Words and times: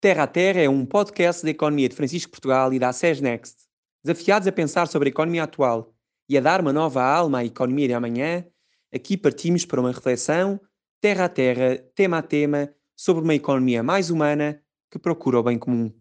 Terra 0.00 0.22
a 0.22 0.26
Terra 0.28 0.60
é 0.60 0.68
um 0.68 0.86
podcast 0.86 1.42
da 1.42 1.50
economia 1.50 1.88
de 1.88 1.96
Francisco 1.96 2.30
Portugal 2.30 2.72
e 2.72 2.78
da 2.78 2.92
SES 2.92 3.20
Next. 3.20 3.56
Desafiados 4.04 4.46
a 4.46 4.52
pensar 4.52 4.86
sobre 4.86 5.08
a 5.08 5.10
economia 5.10 5.42
atual 5.42 5.92
e 6.28 6.38
a 6.38 6.40
dar 6.40 6.60
uma 6.60 6.72
nova 6.72 7.02
alma 7.02 7.38
à 7.38 7.44
economia 7.44 7.88
de 7.88 7.94
amanhã, 7.94 8.44
aqui 8.94 9.16
partimos 9.16 9.64
para 9.64 9.80
uma 9.80 9.90
reflexão, 9.90 10.60
terra 11.00 11.24
a 11.24 11.28
terra, 11.28 11.78
tema 11.96 12.18
a 12.18 12.22
tema, 12.22 12.72
sobre 12.96 13.24
uma 13.24 13.34
economia 13.34 13.82
mais 13.82 14.08
humana 14.08 14.62
que 14.88 15.00
procura 15.00 15.40
o 15.40 15.42
bem 15.42 15.58
comum. 15.58 15.92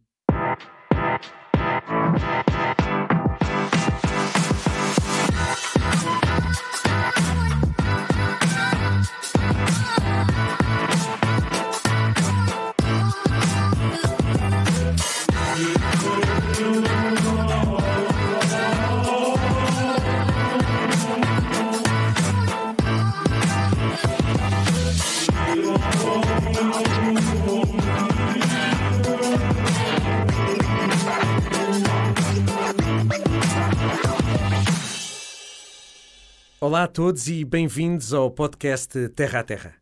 Olá 36.59 36.83
a 36.83 36.87
todos 36.87 37.27
e 37.27 37.45
bem-vindos 37.45 38.11
ao 38.11 38.31
podcast 38.31 39.09
Terra 39.09 39.41
a 39.41 39.43
Terra. 39.43 39.75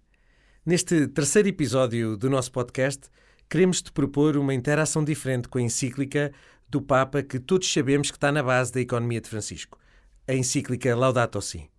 Neste 0.66 1.08
terceiro 1.08 1.48
episódio 1.48 2.18
do 2.18 2.30
nosso 2.30 2.52
podcast, 2.52 3.10
queremos 3.50 3.82
te 3.82 3.94
propor 3.94 4.36
uma 4.36 4.54
interação 4.54 5.02
diferente 5.02 5.48
com 5.48 5.58
a 5.58 5.62
encíclica 5.62 6.34
do 6.68 6.82
Papa 6.82 7.24
que 7.24 7.40
todos 7.40 7.72
sabemos 7.72 8.12
que 8.12 8.18
está 8.18 8.34
na 8.34 8.44
base 8.44 8.74
da 8.74 8.82
economia 8.82 9.22
de 9.22 9.30
Francisco, 9.30 9.80
a 10.28 10.34
encíclica 10.34 10.94
Laudato 10.94 11.42
Si. 11.42 11.70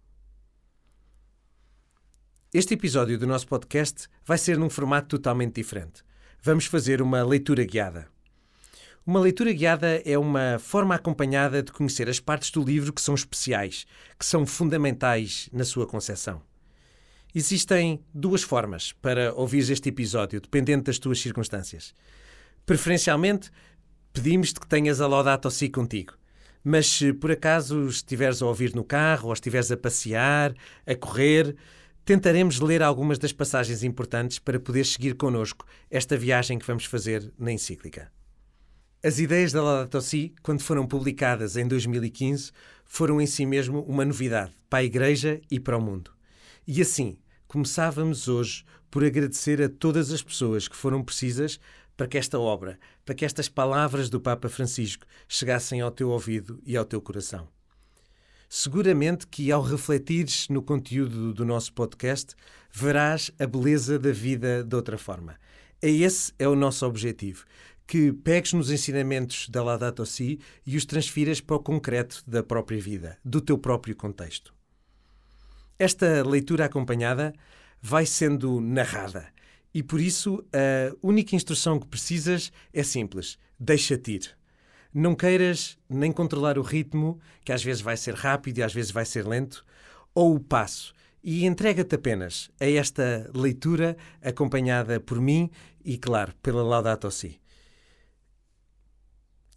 Este 2.59 2.73
episódio 2.73 3.19
do 3.19 3.27
nosso 3.27 3.47
podcast 3.47 4.09
vai 4.25 4.39
ser 4.39 4.57
num 4.57 4.71
formato 4.71 5.09
totalmente 5.09 5.57
diferente. 5.57 6.03
Vamos 6.43 6.65
fazer 6.65 7.03
uma 7.03 7.23
leitura 7.23 7.63
guiada. 7.67 8.09
Uma 9.07 9.21
leitura 9.21 9.53
guiada 9.53 10.01
é 10.07 10.17
uma 10.17 10.59
forma 10.59 10.95
acompanhada 10.95 11.63
de 11.63 11.71
conhecer 11.71 12.09
as 12.09 12.19
partes 12.19 12.51
do 12.51 12.65
livro 12.65 12.95
que 12.95 13.03
são 13.03 13.15
especiais, 13.15 13.87
que 14.19 14.25
são 14.25 14.47
fundamentais 14.47 15.51
na 15.53 15.65
sua 15.65 15.87
concepção. 15.87 16.41
Existem 17.35 18.01
duas 18.15 18.43
formas 18.43 18.91
para 18.91 19.35
ouvir 19.35 19.71
este 19.71 19.91
episódio, 19.91 20.41
dependendo 20.41 20.85
das 20.85 20.99
tuas 20.99 21.21
circunstâncias. 21.21 21.93
Preferencialmente, 22.65 23.51
pedimos-te 24.15 24.59
que 24.59 24.67
tenhas 24.67 25.03
a 25.03 25.07
Laudato 25.07 25.51
Si 25.51 25.69
contigo. 25.69 26.15
Mas 26.65 26.87
se 26.87 27.13
por 27.13 27.31
acaso 27.31 27.87
estiveres 27.87 28.41
a 28.41 28.47
ouvir 28.47 28.75
no 28.75 28.83
carro 28.83 29.27
ou 29.27 29.35
estiveres 29.35 29.71
a 29.71 29.77
passear, 29.77 30.55
a 30.87 30.95
correr, 30.95 31.55
tentaremos 32.07 32.61
ler 32.61 32.85
algumas 32.85 33.19
das 33.19 33.33
passagens 33.33 33.83
importantes 33.83 34.39
para 34.39 34.61
poderes 34.61 34.93
seguir 34.93 35.17
connosco 35.17 35.67
esta 35.91 36.17
viagem 36.17 36.57
que 36.57 36.65
vamos 36.65 36.85
fazer 36.85 37.35
na 37.37 37.51
encíclica. 37.51 38.13
As 39.03 39.19
ideias 39.19 39.51
da 39.51 39.61
Laudato 39.61 40.01
Si, 40.01 40.33
quando 40.41 40.63
foram 40.63 40.87
publicadas 40.87 41.57
em 41.57 41.67
2015, 41.67 42.53
foram 42.85 43.21
em 43.21 43.27
si 43.27 43.45
mesmo 43.45 43.81
uma 43.83 44.05
novidade 44.05 44.53
para 44.71 44.79
a 44.79 44.85
Igreja 44.85 45.41
e 45.51 45.59
para 45.59 45.77
o 45.77 45.83
mundo. 45.83 46.13
E 46.65 46.81
assim, 46.81 47.19
começávamos 47.49 48.29
hoje 48.29 48.65
por 48.89 49.05
agradecer 49.05 49.61
a 49.61 49.69
todas 49.69 50.13
as 50.13 50.23
pessoas 50.23 50.69
que 50.69 50.77
foram 50.77 51.03
precisas 51.03 51.59
para 51.97 52.07
que 52.07 52.17
esta 52.17 52.39
obra, 52.39 52.79
para 53.05 53.17
que 53.17 53.25
estas 53.25 53.49
palavras 53.49 54.09
do 54.09 54.21
Papa 54.21 54.49
Francisco 54.49 55.05
chegassem 55.27 55.81
ao 55.81 55.91
teu 55.91 56.11
ouvido 56.11 56.63
e 56.65 56.77
ao 56.77 56.85
teu 56.85 57.03
coração. 57.03 57.49
Seguramente 58.49 59.27
que 59.27 59.51
ao 59.51 59.63
refletires 59.63 60.49
no 60.49 60.63
conteúdo 60.63 61.35
do 61.35 61.45
nosso 61.45 61.73
podcast, 61.73 62.35
verás 62.71 63.31
a 63.39 63.47
beleza 63.47 63.99
da 63.99 64.13
vida 64.13 64.63
de 64.63 64.77
outra 64.77 64.97
forma. 64.97 65.37
Esse 65.83 66.33
é 66.39 66.49
o 66.49 66.57
nosso 66.57 66.87
objetivo 66.87 67.45
que 67.87 68.13
pegues 68.13 68.53
nos 68.53 68.71
ensinamentos 68.71 69.49
da 69.49 69.63
Laudato 69.63 70.05
Si 70.05 70.41
e 70.67 70.77
os 70.77 70.85
transfiras 70.85 71.41
para 71.41 71.57
o 71.57 71.61
concreto 71.61 72.23
da 72.27 72.43
própria 72.43 72.81
vida, 72.81 73.17
do 73.25 73.41
teu 73.41 73.57
próprio 73.57 73.95
contexto. 73.95 74.53
Esta 75.79 76.27
leitura 76.27 76.65
acompanhada 76.65 77.33
vai 77.81 78.05
sendo 78.05 78.61
narrada 78.61 79.29
e 79.73 79.83
por 79.83 80.01
isso 80.01 80.45
a 80.53 80.97
única 81.03 81.37
instrução 81.37 81.79
que 81.79 81.87
precisas 81.87 82.51
é 82.73 82.83
simples: 82.83 83.39
deixa-te 83.61 84.13
ir. 84.13 84.37
Não 84.99 85.15
queiras 85.15 85.77
nem 85.91 86.11
controlar 86.11 86.59
o 86.59 86.63
ritmo, 86.63 87.21
que 87.45 87.53
às 87.53 87.63
vezes 87.63 87.83
vai 87.83 87.99
ser 87.99 88.15
rápido 88.15 88.57
e 88.57 88.63
às 88.63 88.73
vezes 88.73 88.91
vai 88.91 89.05
ser 89.05 89.27
lento, 89.27 89.63
ou 90.15 90.35
o 90.35 90.41
passo, 90.41 90.95
e 91.23 91.45
entrega-te 91.45 91.97
apenas 91.97 92.51
a 92.59 92.65
esta 92.65 93.31
leitura 93.35 93.95
acompanhada 94.23 94.99
por 94.99 95.21
mim 95.21 95.51
e, 95.85 95.99
claro, 95.99 96.35
pela 96.37 96.63
Laudato 96.63 97.11
Si. 97.11 97.39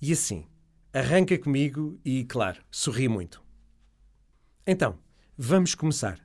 E 0.01 0.11
assim, 0.11 0.45
arranca 0.91 1.39
comigo 1.39 1.97
e, 2.03 2.25
claro, 2.25 2.61
sorri 2.69 3.07
muito. 3.07 3.41
Então, 4.67 4.99
vamos 5.37 5.73
começar. 5.73 6.19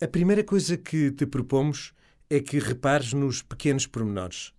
A 0.00 0.06
primeira 0.06 0.44
coisa 0.44 0.76
que 0.76 1.10
te 1.10 1.26
propomos 1.26 1.92
é 2.30 2.38
que 2.38 2.60
repares 2.60 3.12
nos 3.12 3.42
pequenos 3.42 3.88
pormenores. 3.88 4.54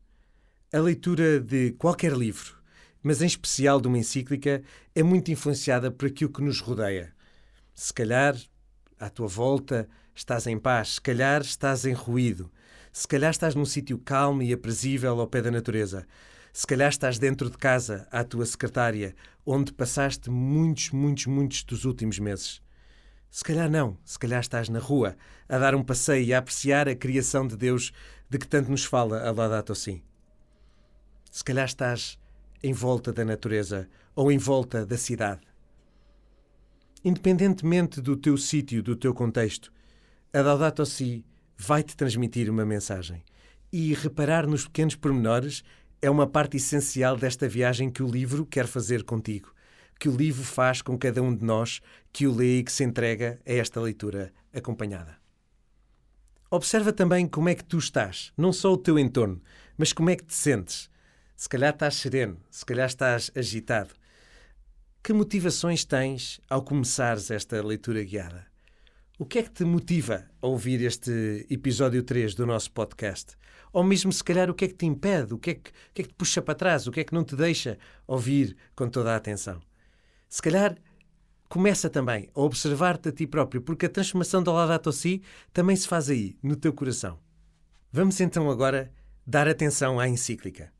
A 0.73 0.79
leitura 0.79 1.39
de 1.39 1.71
qualquer 1.71 2.11
livro, 2.11 2.60
mas 3.03 3.21
em 3.21 3.25
especial 3.25 3.81
de 3.81 3.87
uma 3.87 3.97
encíclica, 3.97 4.63
é 4.93 5.03
muito 5.03 5.31
influenciada 5.31 5.91
por 5.91 6.07
aquilo 6.07 6.31
que 6.31 6.41
nos 6.41 6.59
rodeia. 6.59 7.13
Se 7.73 7.93
calhar, 7.93 8.35
à 8.99 9.09
tua 9.09 9.27
volta, 9.27 9.89
estás 10.13 10.45
em 10.47 10.57
paz, 10.57 10.95
se 10.95 11.01
calhar 11.01 11.41
estás 11.41 11.85
em 11.85 11.93
ruído, 11.93 12.51
se 12.91 13.07
calhar 13.07 13.31
estás 13.31 13.55
num 13.55 13.65
sítio 13.65 13.97
calmo 13.97 14.41
e 14.41 14.53
aprazível 14.53 15.19
ao 15.19 15.27
pé 15.27 15.41
da 15.41 15.51
natureza, 15.51 16.05
se 16.53 16.67
calhar 16.67 16.89
estás 16.89 17.17
dentro 17.17 17.49
de 17.49 17.57
casa, 17.57 18.07
à 18.11 18.23
tua 18.23 18.45
secretária, 18.45 19.15
onde 19.45 19.71
passaste 19.71 20.29
muitos, 20.29 20.91
muitos, 20.91 21.25
muitos 21.25 21.63
dos 21.63 21.85
últimos 21.85 22.19
meses. 22.19 22.61
Se 23.29 23.45
calhar 23.45 23.69
não, 23.69 23.97
se 24.03 24.19
calhar 24.19 24.41
estás 24.41 24.67
na 24.67 24.79
rua, 24.79 25.15
a 25.47 25.57
dar 25.57 25.73
um 25.73 25.83
passeio 25.83 26.25
e 26.25 26.33
a 26.33 26.39
apreciar 26.39 26.89
a 26.89 26.95
criação 26.95 27.47
de 27.47 27.55
Deus 27.55 27.93
de 28.29 28.37
que 28.37 28.47
tanto 28.47 28.69
nos 28.69 28.83
fala 28.83 29.25
a 29.25 29.31
Laudato 29.31 29.73
Si. 29.73 30.03
Se 31.31 31.41
calhar 31.41 31.65
estás 31.65 32.19
em 32.63 32.73
volta 32.73 33.11
da 33.11 33.25
natureza 33.25 33.87
ou 34.15 34.31
em 34.31 34.37
volta 34.37 34.85
da 34.85 34.97
cidade. 34.97 35.41
Independentemente 37.03 37.99
do 37.99 38.15
teu 38.15 38.37
sítio, 38.37 38.83
do 38.83 38.95
teu 38.95 39.13
contexto, 39.13 39.71
a 40.33 40.41
Laudato 40.41 40.85
Si 40.85 41.25
vai-te 41.57 41.95
transmitir 41.95 42.49
uma 42.49 42.65
mensagem. 42.65 43.23
E 43.71 43.93
reparar 43.93 44.45
nos 44.45 44.65
pequenos 44.65 44.95
pormenores 44.95 45.63
é 46.01 46.09
uma 46.09 46.27
parte 46.27 46.57
essencial 46.57 47.15
desta 47.15 47.47
viagem 47.47 47.89
que 47.89 48.03
o 48.03 48.09
livro 48.09 48.45
quer 48.45 48.67
fazer 48.67 49.03
contigo, 49.03 49.53
que 49.99 50.09
o 50.09 50.15
livro 50.15 50.43
faz 50.43 50.81
com 50.81 50.97
cada 50.97 51.21
um 51.21 51.35
de 51.35 51.45
nós 51.45 51.79
que 52.11 52.25
o 52.25 52.35
lê 52.35 52.57
e 52.57 52.63
que 52.63 52.71
se 52.71 52.83
entrega 52.83 53.39
a 53.45 53.53
esta 53.53 53.79
leitura 53.79 54.33
acompanhada. 54.53 55.17
Observa 56.49 56.91
também 56.91 57.27
como 57.27 57.47
é 57.47 57.55
que 57.55 57.63
tu 57.63 57.77
estás, 57.77 58.33
não 58.35 58.51
só 58.51 58.73
o 58.73 58.77
teu 58.77 58.99
entorno, 58.99 59.41
mas 59.77 59.93
como 59.93 60.09
é 60.09 60.15
que 60.15 60.25
te 60.25 60.33
sentes. 60.33 60.89
Se 61.41 61.49
calhar 61.49 61.73
estás 61.73 61.95
sereno, 61.95 62.37
se 62.51 62.63
calhar 62.63 62.85
estás 62.85 63.31
agitado. 63.35 63.89
Que 65.01 65.11
motivações 65.11 65.83
tens 65.83 66.39
ao 66.47 66.61
começares 66.61 67.31
esta 67.31 67.59
leitura 67.63 68.03
guiada? 68.03 68.45
O 69.17 69.25
que 69.25 69.39
é 69.39 69.41
que 69.41 69.49
te 69.49 69.65
motiva 69.65 70.29
a 70.39 70.45
ouvir 70.45 70.83
este 70.83 71.47
episódio 71.49 72.03
3 72.03 72.35
do 72.35 72.45
nosso 72.45 72.71
podcast? 72.71 73.35
Ou 73.73 73.83
mesmo, 73.83 74.13
se 74.13 74.23
calhar, 74.23 74.51
o 74.51 74.53
que 74.53 74.65
é 74.65 74.67
que 74.67 74.75
te 74.75 74.85
impede? 74.85 75.33
O 75.33 75.39
que 75.39 75.49
é 75.49 75.53
que, 75.55 75.71
o 75.71 75.73
que, 75.95 76.01
é 76.03 76.05
que 76.05 76.09
te 76.09 76.15
puxa 76.15 76.43
para 76.43 76.53
trás? 76.53 76.85
O 76.85 76.91
que 76.91 76.99
é 76.99 77.03
que 77.03 77.13
não 77.15 77.23
te 77.23 77.35
deixa 77.35 77.79
ouvir 78.05 78.55
com 78.75 78.87
toda 78.87 79.11
a 79.11 79.15
atenção? 79.15 79.59
Se 80.29 80.43
calhar, 80.43 80.77
começa 81.49 81.89
também 81.89 82.29
a 82.35 82.39
observar-te 82.39 83.09
a 83.09 83.11
ti 83.11 83.25
próprio, 83.25 83.63
porque 83.63 83.87
a 83.87 83.89
transformação 83.89 84.43
da 84.43 84.51
Laudato 84.51 84.93
Si 84.93 85.23
também 85.51 85.75
se 85.75 85.87
faz 85.87 86.07
aí, 86.07 86.37
no 86.43 86.55
teu 86.55 86.71
coração. 86.71 87.17
Vamos 87.91 88.21
então 88.21 88.47
agora 88.47 88.91
dar 89.25 89.47
atenção 89.47 89.99
à 89.99 90.07
encíclica. 90.07 90.71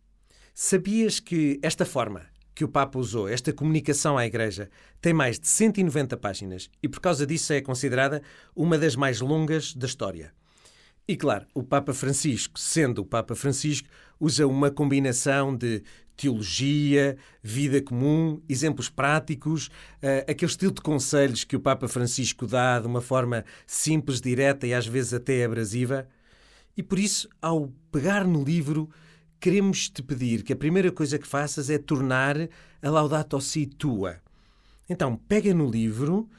Sabias 0.63 1.19
que 1.19 1.59
esta 1.63 1.83
forma 1.83 2.21
que 2.53 2.63
o 2.63 2.67
Papa 2.67 2.99
usou, 2.99 3.27
esta 3.27 3.51
comunicação 3.51 4.15
à 4.15 4.27
Igreja, 4.27 4.69
tem 5.01 5.11
mais 5.11 5.39
de 5.39 5.47
190 5.47 6.15
páginas 6.17 6.69
e, 6.83 6.87
por 6.87 6.99
causa 6.99 7.25
disso, 7.25 7.51
é 7.51 7.61
considerada 7.61 8.21
uma 8.55 8.77
das 8.77 8.95
mais 8.95 9.21
longas 9.21 9.73
da 9.73 9.87
história. 9.87 10.31
E, 11.07 11.17
claro, 11.17 11.47
o 11.55 11.63
Papa 11.63 11.95
Francisco, 11.95 12.59
sendo 12.59 12.99
o 12.99 13.05
Papa 13.05 13.33
Francisco, 13.33 13.89
usa 14.19 14.45
uma 14.45 14.69
combinação 14.69 15.57
de 15.57 15.81
teologia, 16.15 17.17
vida 17.41 17.81
comum, 17.81 18.39
exemplos 18.47 18.87
práticos, 18.87 19.65
uh, 19.65 20.29
aquele 20.29 20.51
estilo 20.51 20.73
de 20.73 20.81
conselhos 20.81 21.43
que 21.43 21.55
o 21.55 21.59
Papa 21.59 21.87
Francisco 21.87 22.45
dá 22.45 22.79
de 22.79 22.85
uma 22.85 23.01
forma 23.01 23.43
simples, 23.65 24.21
direta 24.21 24.67
e 24.67 24.75
às 24.75 24.85
vezes 24.85 25.11
até 25.11 25.43
abrasiva. 25.43 26.07
E 26.77 26.83
por 26.83 26.99
isso, 26.99 27.27
ao 27.41 27.73
pegar 27.91 28.27
no 28.27 28.43
livro, 28.43 28.91
queremos 29.41 29.89
te 29.89 30.03
pedir 30.03 30.43
que 30.43 30.53
a 30.53 30.55
primeira 30.55 30.91
coisa 30.91 31.17
que 31.17 31.25
faças 31.25 31.71
é 31.71 31.79
tornar 31.79 32.38
a 32.79 32.89
Laudato 32.91 33.41
Si 33.41 33.65
tua. 33.65 34.21
Então, 34.88 35.15
pega 35.15 35.51
no 35.51 35.67
livro 35.67 36.29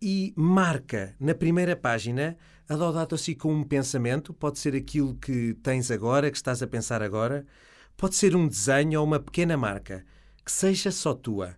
e 0.00 0.32
marca 0.36 1.16
na 1.18 1.34
primeira 1.34 1.74
página 1.74 2.36
a 2.68 2.76
Laudato 2.76 3.18
Si 3.18 3.34
com 3.34 3.52
um 3.52 3.64
pensamento, 3.64 4.32
pode 4.32 4.60
ser 4.60 4.76
aquilo 4.76 5.16
que 5.16 5.54
tens 5.64 5.90
agora, 5.90 6.30
que 6.30 6.36
estás 6.36 6.62
a 6.62 6.66
pensar 6.68 7.02
agora, 7.02 7.44
pode 7.96 8.14
ser 8.14 8.36
um 8.36 8.46
desenho 8.46 9.00
ou 9.00 9.06
uma 9.06 9.18
pequena 9.18 9.56
marca, 9.56 10.04
que 10.44 10.52
seja 10.52 10.92
só 10.92 11.12
tua. 11.12 11.56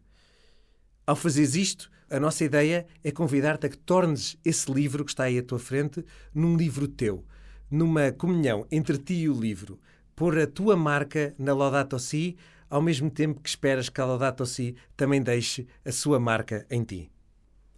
Ao 1.06 1.14
fazeres 1.14 1.54
isto, 1.56 1.90
a 2.08 2.18
nossa 2.18 2.42
ideia 2.42 2.86
é 3.04 3.10
convidar-te 3.10 3.66
a 3.66 3.68
que 3.68 3.76
tornes 3.76 4.38
esse 4.42 4.72
livro 4.72 5.04
que 5.04 5.10
está 5.10 5.24
aí 5.24 5.38
à 5.38 5.42
tua 5.42 5.58
frente 5.58 6.02
num 6.34 6.56
livro 6.56 6.88
teu, 6.88 7.22
numa 7.70 8.12
comunhão 8.12 8.66
entre 8.70 8.96
ti 8.96 9.14
e 9.14 9.28
o 9.28 9.38
livro, 9.38 9.78
pôr 10.16 10.38
a 10.38 10.46
tua 10.46 10.74
marca 10.74 11.34
na 11.38 11.54
Laudato 11.54 11.98
Si, 11.98 12.36
ao 12.70 12.80
mesmo 12.80 13.10
tempo 13.10 13.40
que 13.40 13.50
esperas 13.50 13.90
que 13.90 14.00
a 14.00 14.06
Laudato 14.06 14.46
Si 14.46 14.74
também 14.96 15.22
deixe 15.22 15.66
a 15.84 15.92
sua 15.92 16.18
marca 16.18 16.66
em 16.70 16.82
ti. 16.82 17.12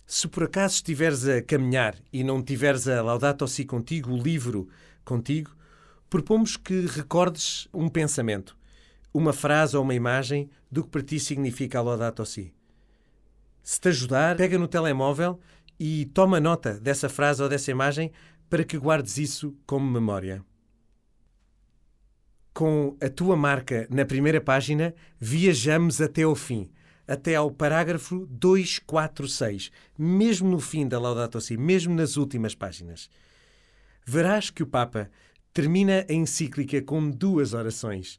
Se 0.07 0.29
por 0.29 0.45
acaso 0.45 0.77
estiveres 0.77 1.27
a 1.27 1.43
caminhar 1.43 1.97
e 2.13 2.23
não 2.23 2.41
tiveres 2.41 2.87
a 2.87 3.03
Laudato 3.03 3.47
Si 3.49 3.65
contigo, 3.65 4.13
o 4.13 4.23
livro 4.23 4.69
contigo, 5.05 5.51
propomos 6.09 6.57
que 6.57 6.87
recordes 6.87 7.69
um 7.75 7.89
pensamento, 7.89 8.57
uma 9.13 9.33
frase 9.33 9.77
ou 9.77 9.83
uma 9.83 9.95
imagem 9.95 10.49
do 10.71 10.85
que 10.85 10.91
para 10.91 11.03
ti 11.03 11.19
significa 11.19 11.81
a 11.81 11.83
Laudato 11.83 12.25
Si. 12.25 12.55
Se 13.65 13.81
te 13.81 13.89
ajudar, 13.89 14.37
pega 14.37 14.57
no 14.57 14.69
telemóvel 14.69 15.41
e 15.79 16.07
toma 16.07 16.39
nota 16.39 16.79
dessa 16.79 17.09
frase 17.09 17.43
ou 17.43 17.49
dessa 17.49 17.73
imagem 17.73 18.13
para 18.49 18.65
que 18.65 18.79
guardes 18.79 19.19
isso 19.19 19.55
como 19.67 19.91
memória. 19.91 20.43
Com 22.59 22.97
a 23.01 23.09
tua 23.09 23.37
marca 23.37 23.87
na 23.89 24.05
primeira 24.05 24.41
página, 24.41 24.93
viajamos 25.21 26.01
até 26.01 26.25
ao 26.25 26.35
fim 26.35 26.69
até 27.07 27.37
ao 27.37 27.53
parágrafo 27.53 28.27
246, 28.27 29.71
mesmo 29.97 30.51
no 30.51 30.59
fim 30.59 30.89
da 30.89 30.99
Laudato 30.99 31.41
Si, 31.41 31.57
mesmo 31.57 31.95
nas 31.95 32.17
últimas 32.17 32.57
páginas. 32.57 33.09
Verás 34.05 34.51
que 34.51 34.65
o 34.65 34.67
Papa 34.67 35.09
termina 35.55 36.05
a 36.11 36.13
encíclica 36.13 36.83
com 36.83 37.09
duas 37.09 37.55
orações. 37.55 38.19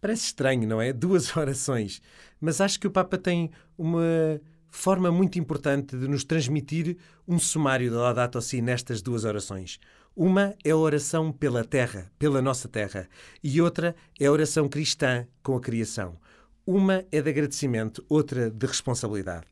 Parece 0.00 0.24
estranho, 0.24 0.66
não 0.66 0.82
é? 0.82 0.92
Duas 0.92 1.34
orações. 1.36 2.02
Mas 2.40 2.60
acho 2.60 2.80
que 2.80 2.88
o 2.88 2.90
Papa 2.90 3.16
tem 3.16 3.52
uma 3.78 4.40
forma 4.68 5.12
muito 5.12 5.38
importante 5.38 5.96
de 5.96 6.08
nos 6.08 6.24
transmitir 6.24 6.96
um 7.26 7.38
sumário 7.38 7.88
da 7.88 7.98
Laudato 7.98 8.42
Si 8.42 8.60
nestas 8.60 9.00
duas 9.00 9.24
orações. 9.24 9.78
Uma 10.20 10.56
é 10.64 10.70
a 10.70 10.76
oração 10.76 11.30
pela 11.30 11.64
terra, 11.64 12.10
pela 12.18 12.42
nossa 12.42 12.68
terra, 12.68 13.08
e 13.40 13.62
outra 13.62 13.94
é 14.18 14.26
a 14.26 14.32
oração 14.32 14.68
cristã 14.68 15.28
com 15.44 15.56
a 15.56 15.60
criação. 15.60 16.18
Uma 16.66 17.04
é 17.12 17.22
de 17.22 17.30
agradecimento, 17.30 18.04
outra 18.08 18.50
de 18.50 18.66
responsabilidade. 18.66 19.46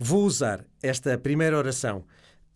Vou 0.00 0.24
usar 0.24 0.66
esta 0.82 1.16
primeira 1.16 1.56
oração 1.56 2.04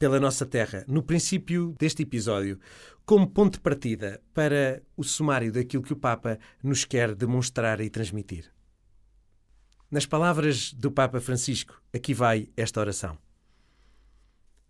pela 0.01 0.19
nossa 0.19 0.45
terra 0.45 0.85
no 0.89 1.01
princípio 1.01 1.77
deste 1.79 2.03
episódio 2.03 2.59
como 3.07 3.31
ponto 3.31 3.53
de 3.53 3.61
partida 3.61 4.21
para 4.35 4.83
o 4.97 5.05
sumário 5.05 5.53
daquilo 5.53 5.85
que 5.85 5.93
o 5.93 5.97
Papa 5.97 6.41
nos 6.61 6.85
quer 6.85 7.15
demonstrar 7.15 7.81
e 7.81 7.89
transmitir. 7.89 8.53
Nas 9.89 10.07
palavras 10.07 10.73
do 10.73 10.91
Papa 10.91 11.21
Francisco, 11.21 11.81
aqui 11.95 12.15
vai 12.15 12.49
esta 12.57 12.81
oração. 12.81 13.17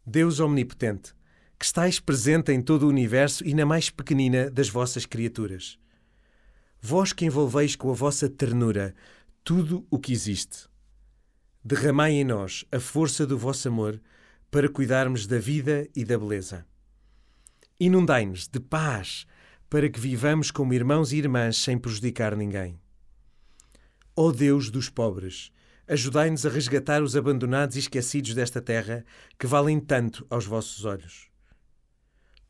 Deus 0.06 0.38
Omnipotente, 0.38 1.14
que 1.58 1.64
estais 1.64 2.00
presente 2.00 2.52
em 2.52 2.60
todo 2.60 2.84
o 2.84 2.88
universo 2.88 3.44
e 3.46 3.54
na 3.54 3.64
mais 3.64 3.90
pequenina 3.90 4.50
das 4.50 4.68
vossas 4.68 5.06
criaturas. 5.06 5.78
Vós 6.80 7.12
que 7.12 7.24
envolveis 7.24 7.76
com 7.76 7.90
a 7.90 7.94
vossa 7.94 8.28
ternura 8.28 8.94
tudo 9.42 9.86
o 9.90 9.98
que 9.98 10.12
existe. 10.12 10.68
Derramai 11.64 12.12
em 12.12 12.24
nós 12.24 12.64
a 12.70 12.78
força 12.78 13.26
do 13.26 13.38
vosso 13.38 13.68
amor 13.68 14.00
para 14.50 14.68
cuidarmos 14.68 15.26
da 15.26 15.38
vida 15.38 15.88
e 15.96 16.04
da 16.04 16.18
beleza. 16.18 16.66
Inundai-nos 17.80 18.46
de 18.46 18.60
paz 18.60 19.26
para 19.68 19.88
que 19.88 19.98
vivamos 19.98 20.50
como 20.50 20.72
irmãos 20.74 21.12
e 21.12 21.16
irmãs 21.16 21.56
sem 21.56 21.76
prejudicar 21.76 22.36
ninguém. 22.36 22.78
Ó 24.16 24.30
Deus 24.30 24.70
dos 24.70 24.88
pobres, 24.88 25.50
ajudai-nos 25.88 26.46
a 26.46 26.48
resgatar 26.48 27.02
os 27.02 27.16
abandonados 27.16 27.76
e 27.76 27.80
esquecidos 27.80 28.34
desta 28.34 28.62
terra 28.62 29.04
que 29.38 29.46
valem 29.46 29.80
tanto 29.80 30.24
aos 30.30 30.46
vossos 30.46 30.84
olhos. 30.84 31.33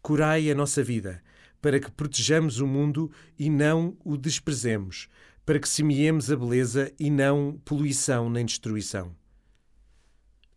Curai 0.04 0.50
a 0.50 0.54
nossa 0.54 0.82
vida 0.82 1.22
para 1.62 1.80
que 1.80 1.90
protejamos 1.90 2.60
o 2.60 2.66
mundo 2.66 3.10
e 3.38 3.48
não 3.48 3.96
o 4.04 4.18
desprezemos, 4.18 5.08
para 5.46 5.58
que 5.58 5.66
semeemos 5.66 6.30
a 6.30 6.36
beleza 6.36 6.92
e 7.00 7.08
não 7.08 7.58
poluição 7.64 8.28
nem 8.28 8.44
destruição. 8.44 9.16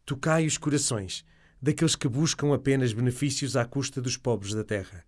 Tocai 0.06 0.46
os 0.46 0.58
corações 0.58 1.24
daqueles 1.62 1.96
que 1.96 2.10
buscam 2.10 2.54
apenas 2.54 2.92
benefícios 2.92 3.56
à 3.56 3.64
custa 3.64 4.02
dos 4.02 4.18
pobres 4.18 4.54
da 4.54 4.66
terra. 4.66 5.06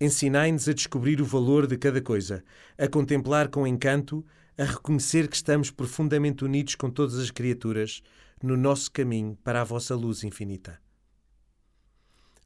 Ensinai-nos 0.00 0.68
a 0.68 0.72
descobrir 0.72 1.20
o 1.20 1.24
valor 1.24 1.68
de 1.68 1.78
cada 1.78 2.02
coisa, 2.02 2.42
a 2.76 2.88
contemplar 2.88 3.50
com 3.50 3.64
encanto, 3.64 4.26
a 4.58 4.64
reconhecer 4.64 5.28
que 5.28 5.36
estamos 5.36 5.70
profundamente 5.70 6.44
unidos 6.44 6.74
com 6.74 6.90
todas 6.90 7.16
as 7.20 7.30
criaturas 7.30 8.02
no 8.42 8.56
nosso 8.56 8.90
caminho 8.90 9.38
para 9.44 9.60
a 9.60 9.64
vossa 9.64 9.94
luz 9.94 10.24
infinita. 10.24 10.80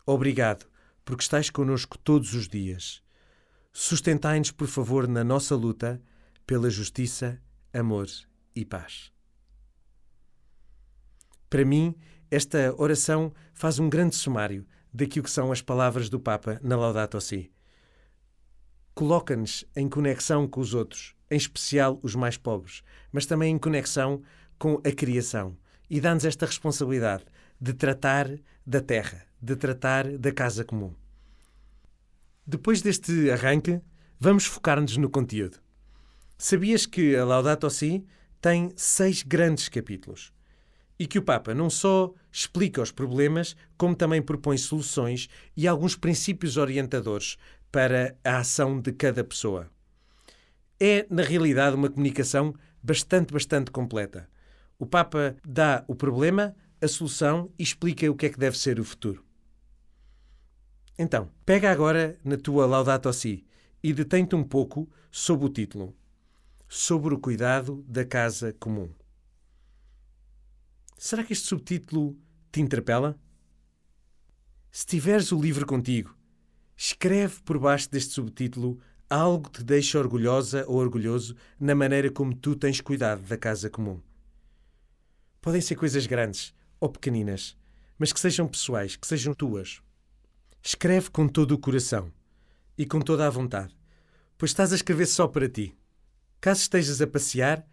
Obrigado, 0.05 0.74
porque 1.05 1.23
estais 1.23 1.51
conosco 1.51 1.99
todos 1.99 2.35
os 2.35 2.49
dias. 2.49 3.03
Sustentai-nos, 3.73 4.51
por 4.51 4.69
favor, 4.69 5.09
na 5.09 5.25
nossa 5.25 5.55
luta 5.55 6.01
pela 6.47 6.71
justiça, 6.71 7.41
amor 7.73 8.07
e 8.55 8.65
paz. 8.65 9.13
Para 11.51 11.65
mim, 11.65 11.95
esta 12.31 12.75
oração 12.77 13.33
faz 13.53 13.79
um 13.79 13.89
grande 13.89 14.15
sumário 14.17 14.67
daquilo 14.93 15.25
que 15.25 15.31
são 15.31 15.51
as 15.53 15.61
palavras 15.61 16.09
do 16.09 16.21
Papa 16.21 16.59
na 16.63 16.77
Laudato 16.77 17.21
Si. 17.21 17.53
Coloca-nos 18.95 19.65
em 19.75 19.89
conexão 19.89 20.47
com 20.47 20.61
os 20.61 20.73
outros, 20.73 21.17
em 21.31 21.37
especial 21.37 21.99
os 22.03 22.15
mais 22.15 22.37
pobres, 22.37 22.83
mas 23.11 23.27
também 23.27 23.53
em 23.53 23.59
conexão 23.59 24.23
com 24.59 24.81
a 24.85 24.93
criação 24.93 25.57
e 25.91 26.01
dá-nos 26.01 26.25
esta 26.25 26.47
responsabilidade 26.47 27.25
de 27.65 27.73
tratar 27.73 28.29
da 28.67 28.83
terra, 28.83 29.25
de 29.41 29.57
tratar 29.57 30.19
da 30.19 30.31
casa 30.31 30.67
comum. 30.67 30.93
Depois 32.47 32.83
deste 32.83 33.31
arranque, 33.31 33.81
vamos 34.21 34.45
focar-nos 34.45 34.99
no 34.99 35.09
conteúdo. 35.09 35.57
Sabias 36.37 36.85
que 36.85 37.17
a 37.17 37.25
Laudato 37.25 37.71
Si 37.71 38.05
tem 38.39 38.71
seis 38.77 39.23
grandes 39.23 39.71
capítulos 39.71 40.31
e 40.99 41.07
que 41.07 41.19
o 41.19 41.23
Papa 41.23 41.55
não 41.55 41.71
só 41.71 42.13
explica 42.31 42.83
os 42.83 42.93
problemas, 42.93 43.57
como 43.79 43.97
também 43.97 44.21
propõe 44.21 44.59
soluções 44.59 45.31
e 45.57 45.67
alguns 45.67 45.97
princípios 45.97 46.59
orientadores 46.59 47.39
para 47.73 48.15
a 48.23 48.41
ação 48.41 48.79
de 48.79 48.93
cada 48.93 49.25
pessoa. 49.25 49.71
É, 50.79 51.07
na 51.09 51.23
realidade, 51.23 51.77
uma 51.77 51.89
comunicação 51.89 52.55
bastante, 52.83 53.33
bastante 53.33 53.71
completa. 53.71 54.29
O 54.79 54.85
Papa 54.85 55.35
dá 55.43 55.83
o 55.89 55.95
problema, 55.95 56.55
a 56.85 56.89
solução 56.89 57.51
e 57.59 57.63
explica 57.63 58.11
o 58.11 58.15
que 58.15 58.27
é 58.27 58.29
que 58.29 58.39
deve 58.39 58.59
ser 58.59 58.79
o 58.79 58.85
futuro. 58.85 59.25
Então, 60.99 61.31
pega 61.45 61.71
agora 61.71 62.19
na 62.25 62.37
tua 62.37 62.67
Laudato 62.67 63.13
Si 63.13 63.45
e 63.83 63.93
detém-te 63.93 64.37
um 64.37 64.45
pouco 64.45 64.89
sob 65.11 65.45
o 65.45 65.49
título 65.49 65.95
sobre 66.69 67.15
o 67.15 67.19
cuidado 67.19 67.85
da 67.89 68.05
casa 68.05 68.53
comum. 68.53 68.91
Será 70.97 71.25
que 71.25 71.33
este 71.33 71.47
subtítulo 71.47 72.17
te 72.51 72.61
interpela? 72.61 73.19
Se 74.71 74.87
tiveres 74.87 75.33
o 75.33 75.41
livro 75.41 75.67
contigo, 75.67 76.17
escreve 76.77 77.41
por 77.43 77.59
baixo 77.59 77.91
deste 77.91 78.13
subtítulo 78.13 78.81
algo 79.11 79.51
que 79.51 79.59
te 79.59 79.65
deixe 79.65 79.97
orgulhosa 79.99 80.65
ou 80.67 80.77
orgulhoso 80.77 81.37
na 81.61 81.75
maneira 81.75 82.11
como 82.11 82.35
tu 82.35 82.57
tens 82.57 82.81
cuidado 82.81 83.23
da 83.23 83.37
casa 83.37 83.69
comum. 83.69 84.01
Podem 85.41 85.61
ser 85.61 85.77
coisas 85.77 86.07
grandes 86.07 86.55
ou 86.85 86.91
pequeninas, 86.91 87.57
mas 87.99 88.13
que 88.13 88.21
sejam 88.21 88.47
pessoais, 88.47 88.95
que 88.95 89.07
sejam 89.07 89.33
tuas. 89.33 89.81
Escreve 90.63 91.09
com 91.09 91.27
todo 91.27 91.53
o 91.53 91.59
coração 91.59 92.13
e 92.77 92.85
com 92.85 93.01
toda 93.01 93.27
a 93.27 93.31
vontade, 93.31 93.75
pois 94.37 94.51
estás 94.51 94.71
a 94.71 94.77
escrever 94.77 95.07
só 95.07 95.27
para 95.27 95.49
ti. 95.49 95.75
Caso 96.43 96.61
estejas 96.61 97.01
a 97.01 97.07
passear, 97.07 97.67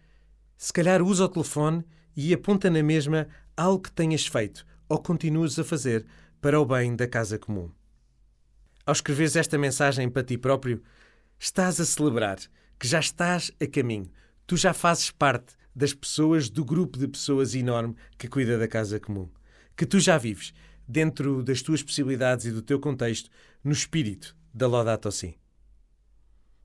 se 0.56 0.72
calhar 0.72 1.02
usa 1.02 1.26
o 1.26 1.28
telefone 1.28 1.84
e 2.16 2.32
aponta 2.32 2.70
na 2.70 2.82
mesma 2.82 3.28
algo 3.54 3.82
que 3.82 3.92
tenhas 3.92 4.26
feito 4.26 4.64
ou 4.88 4.98
continuas 4.98 5.58
a 5.58 5.64
fazer 5.64 6.06
para 6.40 6.58
o 6.58 6.64
bem 6.64 6.96
da 6.96 7.06
casa 7.06 7.38
comum. 7.38 7.70
Ao 8.86 8.92
escreveres 8.92 9.36
esta 9.36 9.58
mensagem 9.58 10.08
para 10.08 10.24
ti 10.24 10.38
próprio, 10.38 10.82
estás 11.38 11.78
a 11.78 11.84
celebrar 11.84 12.38
que 12.78 12.88
já 12.88 12.98
estás 12.98 13.52
a 13.62 13.66
caminho. 13.66 14.10
Tu 14.46 14.56
já 14.56 14.72
fazes 14.72 15.10
parte 15.10 15.54
das 15.74 15.94
pessoas 15.94 16.48
do 16.48 16.64
grupo 16.64 16.98
de 16.98 17.08
pessoas 17.08 17.54
enorme 17.54 17.96
que 18.18 18.28
cuida 18.28 18.58
da 18.58 18.68
casa 18.68 19.00
comum. 19.00 19.28
Que 19.76 19.86
tu 19.86 19.98
já 19.98 20.18
vives, 20.18 20.52
dentro 20.86 21.42
das 21.42 21.62
tuas 21.62 21.82
possibilidades 21.82 22.46
e 22.46 22.50
do 22.50 22.62
teu 22.62 22.78
contexto, 22.78 23.30
no 23.64 23.72
espírito 23.72 24.36
da 24.52 24.66
Laudato 24.66 25.10
Si. 25.10 25.38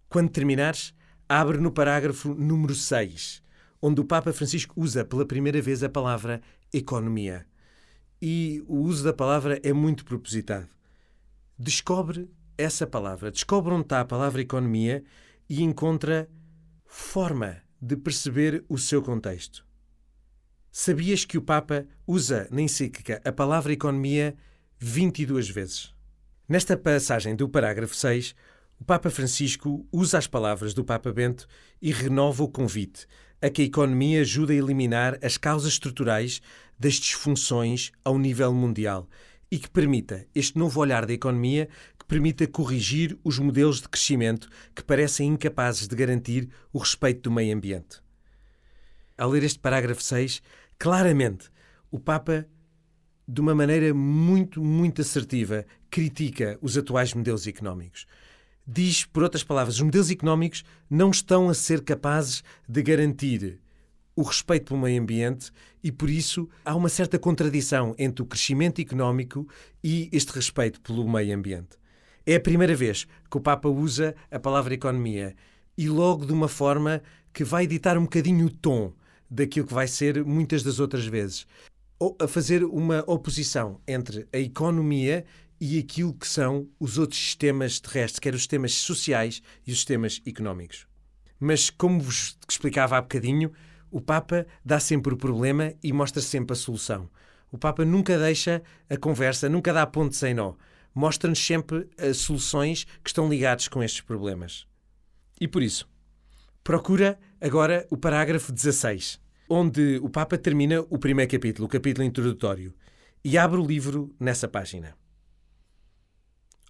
Quando 0.10 0.30
terminares, 0.30 0.94
abre 1.28 1.58
no 1.58 1.72
parágrafo 1.72 2.34
número 2.34 2.74
6, 2.74 3.42
onde 3.82 4.02
o 4.02 4.06
Papa 4.06 4.34
Francisco 4.34 4.74
usa 4.80 5.06
pela 5.06 5.26
primeira 5.26 5.62
vez 5.62 5.84
a 5.84 5.90
palavra 5.90 6.42
economia. 6.74 7.46
E 8.22 8.64
o 8.68 8.78
uso 8.78 9.04
da 9.04 9.14
palavra 9.14 9.60
é 9.64 9.72
muito 9.72 10.04
propositado. 10.04 10.68
Descobre 11.58 12.30
essa 12.58 12.88
palavra, 12.88 13.32
descobre 13.32 13.74
onde 13.74 13.84
está 13.84 14.02
a 14.02 14.06
palavra 14.06 14.42
economia 14.42 15.04
e 15.50 15.62
encontra 15.62 16.28
forma 16.86 17.62
de 17.82 17.96
perceber 17.96 18.64
o 18.68 18.78
seu 18.78 19.02
contexto. 19.02 19.66
Sabias 20.72 21.26
que 21.26 21.38
o 21.38 21.42
Papa 21.42 21.86
usa 22.06 22.48
na 22.52 22.62
encíclica 22.62 23.22
a 23.26 23.32
palavra 23.32 23.74
economia 23.74 24.36
22 24.80 25.50
vezes? 25.50 25.94
Nesta 26.48 26.78
passagem 26.78 27.36
do 27.36 27.50
parágrafo 27.50 27.96
6, 27.96 28.36
o 28.80 28.86
Papa 28.86 29.10
Francisco 29.10 29.88
usa 29.92 30.18
as 30.18 30.28
palavras 30.28 30.74
do 30.74 30.84
Papa 30.84 31.12
Bento 31.12 31.48
e 31.82 31.92
renova 31.92 32.44
o 32.44 32.48
convite 32.48 33.08
a 33.42 33.50
que 33.50 33.62
a 33.62 33.66
economia 33.66 34.22
ajude 34.22 34.54
a 34.54 34.56
eliminar 34.56 35.18
as 35.22 35.38
causas 35.38 35.74
estruturais 35.74 36.42
das 36.80 36.96
disfunções 36.96 37.92
ao 38.04 38.18
nível 38.18 38.54
mundial 38.54 39.08
e 39.52 39.58
que 39.58 39.70
permita 39.70 40.26
este 40.36 40.58
novo 40.58 40.80
olhar 40.80 41.06
da 41.06 41.14
economia 41.14 41.70
permita 42.08 42.48
corrigir 42.48 43.18
os 43.24 43.38
modelos 43.38 43.82
de 43.82 43.90
crescimento 43.90 44.50
que 44.74 44.84
parecem 44.84 45.28
incapazes 45.28 45.88
de 45.88 45.96
garantir 45.96 46.50
o 46.72 46.80
respeito 46.80 47.24
do 47.24 47.32
meio 47.32 47.56
ambiente. 47.56 48.02
Ao 49.18 49.30
ler 49.30 49.44
este 49.44 49.60
parágrafo 49.60 50.02
6, 50.02 50.42
claramente 50.80 51.50
o 51.92 52.00
Papa, 52.00 52.48
de 53.28 53.42
uma 53.42 53.54
maneira 53.54 53.94
muito, 53.94 54.64
muito 54.64 55.02
assertiva, 55.02 55.66
critica 55.90 56.58
os 56.62 56.78
atuais 56.78 57.14
modelos 57.14 57.46
económicos. 57.46 58.06
Diz, 58.66 59.06
por 59.06 59.24
outras 59.24 59.44
palavras, 59.44 59.76
os 59.76 59.82
modelos 59.82 60.10
económicos 60.10 60.64
não 60.90 61.10
estão 61.10 61.50
a 61.50 61.54
ser 61.54 61.84
capazes 61.84 62.44
de 62.68 62.82
garantir 62.82 63.60
o 64.16 64.24
respeito 64.24 64.66
pelo 64.66 64.82
meio 64.82 65.02
ambiente 65.02 65.52
e, 65.84 65.92
por 65.92 66.10
isso, 66.10 66.50
há 66.66 66.76
uma 66.76 66.90
certa 66.90 67.20
contradição 67.20 67.94
entre 67.98 68.24
o 68.24 68.26
crescimento 68.26 68.82
económico 68.82 69.48
e 69.84 70.10
este 70.12 70.32
respeito 70.32 70.82
pelo 70.82 71.08
meio 71.08 71.36
ambiente. 71.36 71.78
É 72.30 72.36
a 72.36 72.42
primeira 72.42 72.76
vez 72.76 73.08
que 73.32 73.38
o 73.38 73.40
Papa 73.40 73.70
usa 73.70 74.14
a 74.30 74.38
palavra 74.38 74.74
economia 74.74 75.34
e 75.78 75.88
logo 75.88 76.26
de 76.26 76.34
uma 76.34 76.50
forma 76.50 77.02
que 77.32 77.46
vai 77.46 77.66
ditar 77.66 77.98
um 77.98 78.02
bocadinho 78.02 78.48
o 78.48 78.50
tom 78.50 78.92
daquilo 79.32 79.66
que 79.66 79.74
vai 79.74 79.88
ser 79.88 80.26
muitas 80.26 80.62
das 80.62 80.82
outras 80.82 81.06
vezes. 81.06 81.48
A 82.22 82.28
fazer 82.28 82.66
uma 82.66 83.02
oposição 83.08 83.80
entre 83.88 84.28
a 84.34 84.38
economia 84.40 85.24
e 85.58 85.80
aquilo 85.80 86.14
que 86.14 86.28
são 86.28 86.68
os 86.78 86.98
outros 86.98 87.18
sistemas 87.18 87.80
terrestres, 87.80 88.20
quer 88.20 88.34
os 88.34 88.42
sistemas 88.42 88.74
sociais 88.74 89.42
e 89.66 89.72
os 89.72 89.78
sistemas 89.78 90.22
económicos. 90.28 90.86
Mas, 91.40 91.70
como 91.70 92.02
vos 92.02 92.38
explicava 92.48 92.98
há 92.98 93.02
bocadinho, 93.02 93.54
o 93.90 94.02
Papa 94.02 94.46
dá 94.66 94.82
sempre 94.82 95.14
o 95.14 95.18
problema 95.18 95.74
e 95.82 95.94
mostra 95.94 96.22
sempre 96.22 96.52
a 96.52 96.58
solução. 96.58 97.10
O 97.54 97.58
Papa 97.58 97.86
nunca 97.86 98.20
deixa 98.20 98.62
a 98.90 98.98
conversa, 98.98 99.48
nunca 99.48 99.72
dá 99.72 99.88
ponto 99.88 100.14
sem 100.14 100.34
nó. 100.34 100.56
Mostra-nos 100.98 101.38
sempre 101.38 101.88
as 101.96 102.18
soluções 102.18 102.86
que 103.04 103.10
estão 103.12 103.30
ligadas 103.30 103.68
com 103.68 103.84
estes 103.84 104.02
problemas. 104.02 104.66
E 105.40 105.48
por 105.48 105.62
isso, 105.62 105.88
procura 106.64 107.20
agora 107.40 107.86
o 107.92 107.96
parágrafo 107.96 108.52
16, 108.52 109.22
onde 109.48 110.00
o 110.02 110.10
Papa 110.10 110.40
termina 110.40 110.82
o 110.90 110.98
primeiro 110.98 111.30
capítulo, 111.30 111.68
o 111.68 111.70
capítulo 111.70 112.04
introdutório, 112.04 112.74
e 113.24 113.38
abre 113.38 113.60
o 113.60 113.64
livro 113.64 114.12
nessa 114.20 114.48
página. 114.48 114.98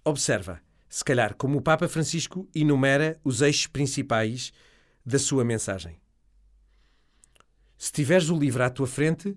Observa, 0.04 0.60
se 0.90 1.02
calhar, 1.02 1.34
como 1.34 1.56
o 1.56 1.62
Papa 1.62 1.88
Francisco 1.88 2.46
enumera 2.54 3.18
os 3.24 3.40
eixos 3.40 3.66
principais 3.66 4.52
da 5.06 5.18
sua 5.18 5.42
mensagem. 5.42 5.98
Se 7.78 7.90
tiveres 7.90 8.28
o 8.28 8.38
livro 8.38 8.62
à 8.62 8.68
tua 8.68 8.86
frente, 8.86 9.34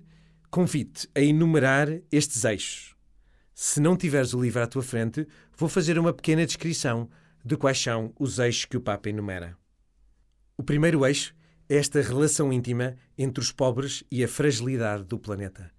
convite 0.50 1.07
a 1.15 1.21
enumerar 1.21 1.88
estes 2.12 2.43
eixos. 2.43 2.90
Se 3.63 3.80
não 3.80 3.96
tiveres 3.96 4.34
o 4.34 4.41
livro 4.41 4.60
à 4.60 4.65
tua 4.65 4.82
frente, 4.82 5.27
vou 5.56 5.70
fazer 5.70 6.00
uma 6.00 6.12
pequena 6.12 6.48
descrição 6.48 7.08
de 7.46 7.56
quais 7.56 7.80
são 7.80 8.12
os 8.20 8.39
eixos 8.39 8.65
que 8.65 8.75
o 8.75 8.82
Papa 8.82 9.08
enumera. 9.08 9.56
O 10.58 10.63
primeiro 10.63 11.06
eixo 11.06 11.36
é 11.70 11.75
esta 11.75 12.01
relação 12.01 12.51
íntima 12.51 12.98
entre 13.15 13.39
os 13.39 13.51
pobres 13.51 14.03
e 14.10 14.24
a 14.24 14.27
fragilidade 14.27 15.03
do 15.03 15.20
planeta. 15.20 15.70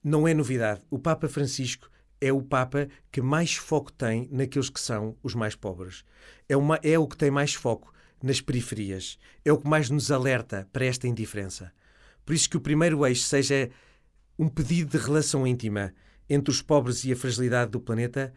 Não 0.00 0.28
é 0.28 0.32
novidade, 0.32 0.82
o 0.88 0.96
Papa 0.96 1.28
Francisco 1.28 1.90
é 2.20 2.32
o 2.32 2.40
Papa 2.40 2.86
que 3.10 3.20
mais 3.20 3.56
foco 3.56 3.90
tem 3.90 4.28
naqueles 4.30 4.70
que 4.70 4.80
são 4.80 5.16
os 5.24 5.34
mais 5.34 5.56
pobres. 5.56 6.04
É, 6.48 6.56
uma, 6.56 6.78
é 6.84 6.96
o 6.96 7.08
que 7.08 7.16
tem 7.16 7.32
mais 7.32 7.52
foco 7.52 7.92
nas 8.22 8.40
periferias. 8.40 9.18
É 9.44 9.52
o 9.52 9.58
que 9.58 9.66
mais 9.66 9.90
nos 9.90 10.12
alerta 10.12 10.68
para 10.72 10.84
esta 10.84 11.08
indiferença. 11.08 11.72
Por 12.24 12.32
isso 12.32 12.48
que 12.48 12.56
o 12.56 12.60
primeiro 12.60 13.04
eixo 13.04 13.24
seja 13.24 13.70
um 14.38 14.48
pedido 14.48 14.96
de 14.96 15.04
relação 15.04 15.44
íntima 15.44 15.92
entre 16.28 16.50
os 16.50 16.62
pobres 16.62 17.04
e 17.04 17.12
a 17.12 17.16
fragilidade 17.16 17.70
do 17.70 17.80
planeta, 17.80 18.32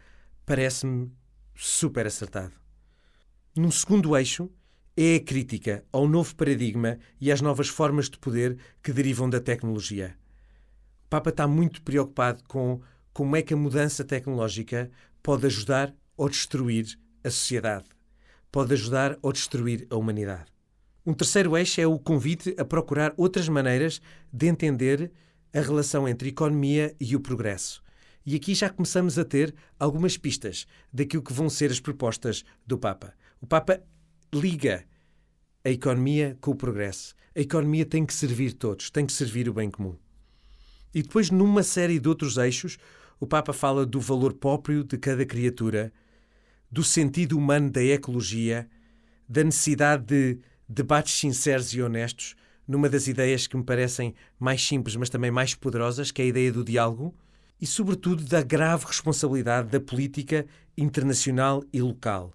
parece-me 0.45 1.11
super 1.55 2.05
acertado. 2.05 2.53
Num 3.55 3.71
segundo 3.71 4.15
eixo, 4.15 4.49
é 4.97 5.15
a 5.15 5.19
crítica 5.19 5.83
ao 5.91 6.07
novo 6.07 6.35
paradigma 6.35 6.97
e 7.19 7.31
às 7.31 7.41
novas 7.41 7.67
formas 7.67 8.09
de 8.09 8.17
poder 8.17 8.57
que 8.81 8.93
derivam 8.93 9.29
da 9.29 9.39
tecnologia. 9.39 10.15
O 11.05 11.09
Papa 11.09 11.29
está 11.29 11.47
muito 11.47 11.81
preocupado 11.81 12.43
com 12.47 12.81
como 13.13 13.35
é 13.35 13.41
que 13.41 13.53
a 13.53 13.57
mudança 13.57 14.03
tecnológica 14.03 14.89
pode 15.21 15.45
ajudar 15.45 15.93
ou 16.17 16.29
destruir 16.29 16.97
a 17.23 17.29
sociedade 17.29 17.95
pode 18.55 18.71
ajudar 18.71 19.17
ou 19.21 19.33
destruir 19.33 19.85
a 19.89 19.97
humanidade. 19.97 20.45
Um 21.05 21.13
terceiro 21.13 21.57
eixo 21.57 21.81
é 21.81 21.85
o 21.85 21.99
convite 21.99 22.55
a 22.57 22.63
procurar 22.63 23.13
outras 23.17 23.49
maneiras 23.49 23.99
de 24.31 24.47
entender 24.47 25.11
a 25.55 25.61
relação 25.61 26.05
entre 26.05 26.29
economia 26.29 26.93
e 26.99 27.15
o 27.15 27.19
progresso. 27.19 27.81
E 28.25 28.35
aqui 28.35 28.53
já 28.53 28.69
começamos 28.69 29.17
a 29.17 29.23
ter 29.23 29.55
algumas 29.79 30.17
pistas 30.17 30.67
daquilo 30.91 31.23
que 31.23 31.31
vão 31.31 31.49
ser 31.49 31.71
as 31.71 31.79
propostas 31.79 32.43
do 32.67 32.77
Papa. 32.77 33.13
O 33.39 33.47
Papa 33.47 33.81
liga 34.33 34.83
a 35.63 35.69
economia 35.69 36.37
com 36.41 36.51
o 36.51 36.55
progresso. 36.55 37.15
A 37.33 37.39
economia 37.39 37.85
tem 37.85 38.05
que 38.05 38.13
servir 38.13 38.51
todos, 38.53 38.89
tem 38.89 39.05
que 39.05 39.13
servir 39.13 39.47
o 39.47 39.53
bem 39.53 39.71
comum. 39.71 39.95
E 40.93 41.01
depois, 41.01 41.29
numa 41.29 41.63
série 41.63 41.99
de 41.99 42.09
outros 42.09 42.35
eixos, 42.35 42.77
o 43.17 43.25
Papa 43.25 43.53
fala 43.53 43.85
do 43.85 44.01
valor 44.01 44.33
próprio 44.33 44.83
de 44.83 44.97
cada 44.97 45.25
criatura 45.25 45.93
do 46.69 46.83
sentido 46.83 47.37
humano 47.37 47.69
da 47.69 47.81
ecologia, 47.81 48.67
da 49.29 49.43
necessidade 49.43 50.03
de 50.03 50.39
debates 50.67 51.13
sinceros 51.13 51.73
e 51.73 51.81
honestos, 51.81 52.35
numa 52.67 52.89
das 52.89 53.07
ideias 53.07 53.47
que 53.47 53.57
me 53.57 53.63
parecem 53.63 54.13
mais 54.39 54.65
simples, 54.65 54.95
mas 54.95 55.09
também 55.09 55.31
mais 55.31 55.53
poderosas, 55.53 56.11
que 56.11 56.21
é 56.21 56.25
a 56.25 56.27
ideia 56.27 56.51
do 56.51 56.63
diálogo, 56.63 57.13
e, 57.59 57.65
sobretudo, 57.65 58.23
da 58.23 58.41
grave 58.41 58.85
responsabilidade 58.85 59.69
da 59.69 59.79
política 59.79 60.45
internacional 60.77 61.63
e 61.71 61.81
local. 61.81 62.33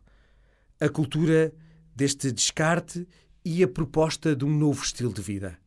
A 0.81 0.89
cultura 0.89 1.53
deste 1.95 2.33
descarte 2.33 3.07
e 3.45 3.63
a 3.63 3.69
proposta 3.69 4.35
de 4.35 4.45
um 4.45 4.57
novo 4.57 4.83
estilo 4.83 5.13
de 5.13 5.21
vida. 5.21 5.59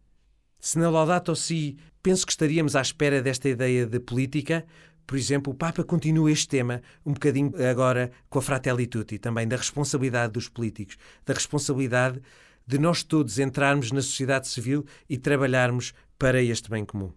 Se 0.60 0.79
na 0.79 0.89
Laudato 0.89 1.36
Si 1.36 1.77
penso 2.01 2.25
que 2.25 2.32
estaríamos 2.32 2.75
à 2.75 2.82
espera 2.82 3.22
desta 3.22 3.50
ideia 3.50 3.86
de 3.86 4.00
política, 4.00 4.65
por 5.05 5.17
exemplo, 5.17 5.51
o 5.51 5.55
Papa 5.55 5.84
continua 5.84 6.32
este 6.32 6.48
tema 6.48 6.82
um 7.05 7.13
bocadinho 7.13 7.51
agora 7.70 8.12
com 8.29 8.39
a 8.39 8.41
Fratelli 8.41 8.88
Tutti, 8.88 9.20
também 9.20 9.48
da 9.48 9.58
responsabilidade 9.58 10.34
dos 10.34 10.48
políticos, 10.48 10.98
da 11.25 11.34
responsabilidade 11.34 12.22
de 12.65 12.77
nós 12.77 13.03
todos 13.03 13.39
entrarmos 13.39 13.91
na 13.91 14.01
sociedade 14.01 14.48
civil 14.48 14.86
e 15.10 15.17
trabalharmos 15.17 15.93
para 16.17 16.41
este 16.41 16.70
bem 16.70 16.86
comum. 16.86 17.12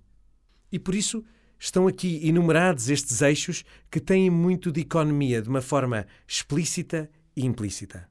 E 0.71 0.79
por 0.79 0.95
isso 0.95 1.25
estão 1.59 1.87
aqui 1.87 2.27
enumerados 2.27 2.91
estes 2.91 3.23
eixos 3.23 3.65
que 3.91 4.01
têm 4.01 4.29
muito 4.31 4.71
de 4.73 4.81
economia 4.81 5.41
de 5.41 5.49
uma 5.49 5.61
forma 5.61 6.07
explícita 6.27 7.09
e 7.35 7.45
implícita. 7.45 8.09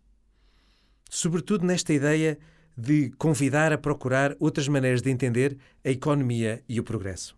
Sobretudo 1.10 1.66
nesta 1.66 1.94
ideia 1.94 2.38
de 2.78 3.12
convidar 3.18 3.72
a 3.72 3.78
procurar 3.78 4.36
outras 4.40 4.68
maneiras 4.68 5.02
de 5.02 5.10
entender 5.10 5.58
a 5.84 5.90
economia 5.90 6.64
e 6.68 6.80
o 6.80 6.84
progresso. 6.84 7.38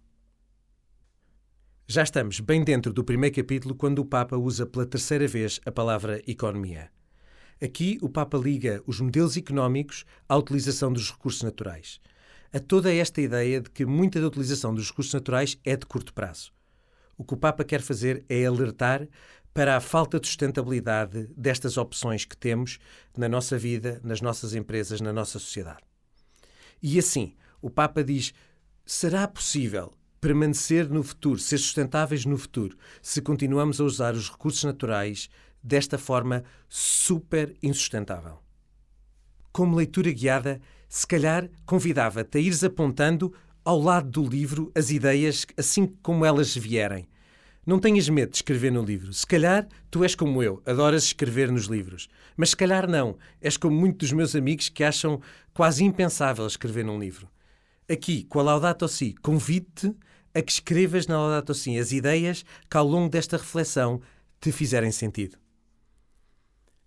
Já 1.88 2.04
estamos 2.04 2.40
bem 2.40 2.64
dentro 2.64 2.92
do 2.92 3.04
primeiro 3.04 3.36
capítulo 3.36 3.76
quando 3.76 4.00
o 4.00 4.06
Papa 4.06 4.36
usa 4.36 4.66
pela 4.66 4.86
terceira 4.86 5.28
vez 5.28 5.60
a 5.66 5.72
palavra 5.72 6.22
economia. 6.28 6.92
Aqui 7.60 7.98
o 8.04 8.10
Papa 8.10 8.38
liga 8.38 8.84
os 8.86 9.00
modelos 9.00 9.36
económicos 9.36 10.06
à 10.30 10.38
utilização 10.38 10.94
dos 10.94 11.10
recursos 11.10 11.42
naturais. 11.42 12.00
A 12.54 12.60
toda 12.60 12.94
esta 12.94 13.20
ideia 13.20 13.60
de 13.60 13.70
que 13.72 13.84
muita 13.84 14.22
da 14.22 14.28
utilização 14.28 14.76
dos 14.76 14.90
recursos 14.90 15.14
naturais 15.14 15.58
é 15.66 15.76
de 15.76 15.86
curto 15.88 16.14
prazo. 16.14 16.52
O 17.18 17.24
que 17.24 17.34
o 17.34 17.38
Papa 17.38 17.64
quer 17.64 17.82
fazer 17.82 18.24
é 18.30 18.46
alertar 18.46 19.08
para 19.56 19.76
a 19.76 19.82
falta 19.82 20.20
de 20.20 20.28
sustentabilidade 20.28 21.28
destas 21.36 21.78
opções 21.78 22.26
que 22.26 22.38
temos 22.38 22.78
na 23.18 23.28
nossa 23.28 23.58
vida, 23.58 24.00
nas 24.04 24.22
nossas 24.22 24.54
empresas, 24.54 25.02
na 25.02 25.12
nossa 25.12 25.40
sociedade. 25.40 25.82
E 26.82 27.00
assim, 27.00 27.34
o 27.60 27.72
Papa 27.72 28.04
diz: 28.04 28.36
será 28.86 29.28
possível 29.28 29.94
permanecer 30.22 30.88
no 30.90 31.02
futuro, 31.02 31.40
ser 31.40 31.58
sustentáveis 31.58 32.24
no 32.24 32.38
futuro, 32.38 32.78
se 33.02 33.20
continuamos 33.20 33.82
a 33.82 33.84
usar 33.84 34.14
os 34.14 34.30
recursos 34.30 34.64
naturais 34.64 35.28
desta 35.64 35.98
forma 35.98 36.44
super 36.70 37.56
insustentável. 37.62 38.40
Como 39.52 39.76
leitura 39.76 40.12
guiada, 40.12 40.62
se 40.88 41.06
calhar 41.06 41.50
convidava-te 41.66 42.38
a 42.38 42.42
ires 42.42 42.64
apontando 42.64 43.34
ao 43.66 43.82
lado 43.82 44.10
do 44.10 44.30
livro 44.30 44.72
as 44.74 44.92
ideias 44.92 45.46
assim 45.58 45.88
como 46.02 46.26
elas 46.26 46.56
vierem. 46.56 47.08
Não 47.66 47.80
tenhas 47.80 48.08
medo 48.08 48.30
de 48.30 48.38
escrever 48.38 48.72
no 48.72 48.82
livro. 48.82 49.12
Se 49.12 49.28
calhar 49.28 49.68
tu 49.92 50.04
és 50.04 50.16
como 50.16 50.42
eu, 50.42 50.62
adoras 50.66 51.04
escrever 51.04 51.52
nos 51.52 51.66
livros. 51.66 52.08
Mas 52.38 52.52
se 52.52 52.56
calhar 52.56 52.90
não. 52.90 53.18
És 53.42 53.58
como 53.58 53.76
muitos 53.76 54.08
dos 54.08 54.14
meus 54.14 54.36
amigos 54.38 54.70
que 54.70 54.86
acham 54.86 55.20
quase 55.54 55.84
impensável 55.84 56.48
escrever 56.48 56.86
num 56.86 56.98
livro. 56.98 57.30
Aqui, 57.90 58.24
com 58.24 58.40
a 58.40 58.44
Laudato 58.44 58.88
Si, 58.88 59.16
convido-te 59.22 59.94
a 60.34 60.42
que 60.42 60.52
escrevas 60.52 61.08
na 61.08 61.18
Laudato 61.18 61.54
Si 61.54 61.78
as 61.78 61.92
ideias 61.92 62.46
que 62.70 62.78
ao 62.78 62.88
longo 62.88 63.10
desta 63.10 63.36
reflexão 63.36 64.00
te 64.40 64.50
fizerem 64.54 64.92
sentido. 64.92 65.38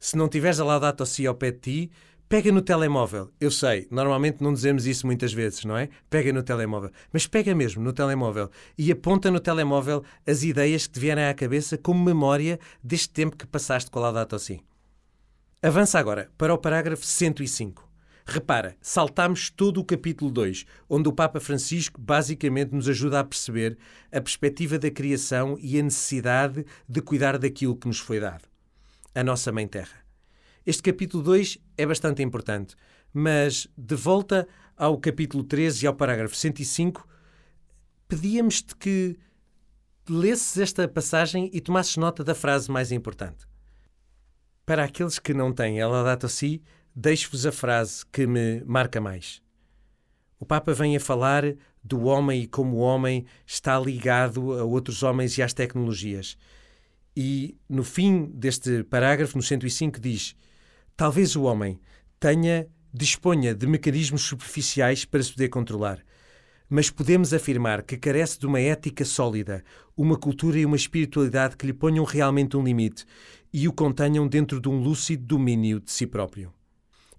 Se 0.00 0.16
não 0.16 0.28
tiveres 0.28 0.58
a 0.58 0.64
Laudato 0.64 1.06
Si 1.06 1.26
ao 1.26 1.34
pé 1.34 1.52
de 1.52 1.58
ti, 1.58 1.90
Pega 2.30 2.52
no 2.52 2.62
telemóvel. 2.62 3.28
Eu 3.40 3.50
sei, 3.50 3.88
normalmente 3.90 4.40
não 4.40 4.54
dizemos 4.54 4.86
isso 4.86 5.04
muitas 5.04 5.32
vezes, 5.32 5.64
não 5.64 5.76
é? 5.76 5.88
Pega 6.08 6.32
no 6.32 6.44
telemóvel. 6.44 6.92
Mas 7.12 7.26
pega 7.26 7.52
mesmo 7.56 7.82
no 7.82 7.92
telemóvel 7.92 8.48
e 8.78 8.92
aponta 8.92 9.32
no 9.32 9.40
telemóvel 9.40 10.04
as 10.24 10.44
ideias 10.44 10.86
que 10.86 10.92
te 10.92 11.00
vierem 11.00 11.24
à 11.24 11.34
cabeça 11.34 11.76
como 11.76 12.04
memória 12.04 12.60
deste 12.84 13.10
tempo 13.10 13.36
que 13.36 13.48
passaste 13.48 13.90
com 13.90 13.98
a 13.98 14.02
Laudato 14.02 14.38
Si. 14.38 14.60
Avança 15.60 15.98
agora 15.98 16.30
para 16.38 16.54
o 16.54 16.58
parágrafo 16.58 17.04
105. 17.04 17.90
Repara, 18.24 18.76
saltamos 18.80 19.50
todo 19.50 19.80
o 19.80 19.84
capítulo 19.84 20.30
2, 20.30 20.66
onde 20.88 21.08
o 21.08 21.12
Papa 21.12 21.40
Francisco 21.40 22.00
basicamente 22.00 22.72
nos 22.72 22.88
ajuda 22.88 23.18
a 23.18 23.24
perceber 23.24 23.76
a 24.12 24.20
perspectiva 24.20 24.78
da 24.78 24.88
criação 24.88 25.58
e 25.60 25.80
a 25.80 25.82
necessidade 25.82 26.64
de 26.88 27.02
cuidar 27.02 27.38
daquilo 27.38 27.74
que 27.74 27.88
nos 27.88 27.98
foi 27.98 28.20
dado. 28.20 28.49
A 29.12 29.24
nossa 29.24 29.50
Mãe 29.50 29.66
Terra. 29.66 30.04
Este 30.64 30.82
capítulo 30.84 31.20
2 31.24 31.58
é 31.76 31.84
bastante 31.84 32.22
importante, 32.22 32.76
mas 33.12 33.66
de 33.76 33.96
volta 33.96 34.46
ao 34.76 34.98
capítulo 34.98 35.42
13 35.42 35.84
e 35.84 35.88
ao 35.88 35.94
parágrafo 35.94 36.36
105, 36.36 37.08
pedíamos-te 38.06 38.76
que 38.76 39.18
lesses 40.08 40.58
esta 40.58 40.86
passagem 40.86 41.50
e 41.52 41.60
tomasses 41.60 41.96
nota 41.96 42.22
da 42.22 42.36
frase 42.36 42.70
mais 42.70 42.92
importante. 42.92 43.46
Para 44.64 44.84
aqueles 44.84 45.18
que 45.18 45.34
não 45.34 45.52
têm 45.52 45.80
a 45.80 45.88
Laudato 45.88 46.28
Si, 46.28 46.62
deixo-vos 46.94 47.44
a 47.46 47.50
frase 47.50 48.06
que 48.06 48.28
me 48.28 48.62
marca 48.64 49.00
mais. 49.00 49.42
O 50.38 50.46
Papa 50.46 50.72
vem 50.72 50.96
a 50.96 51.00
falar 51.00 51.42
do 51.82 52.04
homem 52.04 52.42
e 52.42 52.46
como 52.46 52.76
o 52.76 52.80
homem 52.80 53.26
está 53.44 53.76
ligado 53.78 54.52
a 54.52 54.62
outros 54.62 55.02
homens 55.02 55.36
e 55.36 55.42
às 55.42 55.52
tecnologias. 55.52 56.38
E 57.22 57.54
no 57.68 57.84
fim 57.84 58.30
deste 58.32 58.82
parágrafo, 58.84 59.36
no 59.36 59.42
105, 59.42 60.00
diz: 60.00 60.34
Talvez 60.96 61.36
o 61.36 61.42
homem 61.42 61.78
tenha, 62.18 62.66
disponha 62.94 63.54
de 63.54 63.66
mecanismos 63.66 64.22
superficiais 64.22 65.04
para 65.04 65.22
se 65.22 65.30
poder 65.30 65.50
controlar, 65.50 66.02
mas 66.66 66.88
podemos 66.88 67.34
afirmar 67.34 67.82
que 67.82 67.98
carece 67.98 68.40
de 68.40 68.46
uma 68.46 68.58
ética 68.58 69.04
sólida, 69.04 69.62
uma 69.94 70.16
cultura 70.16 70.58
e 70.58 70.64
uma 70.64 70.76
espiritualidade 70.76 71.58
que 71.58 71.66
lhe 71.66 71.74
ponham 71.74 72.06
realmente 72.06 72.56
um 72.56 72.64
limite 72.64 73.04
e 73.52 73.68
o 73.68 73.72
contenham 73.74 74.26
dentro 74.26 74.58
de 74.58 74.70
um 74.70 74.80
lúcido 74.80 75.22
domínio 75.22 75.78
de 75.78 75.92
si 75.92 76.06
próprio. 76.06 76.50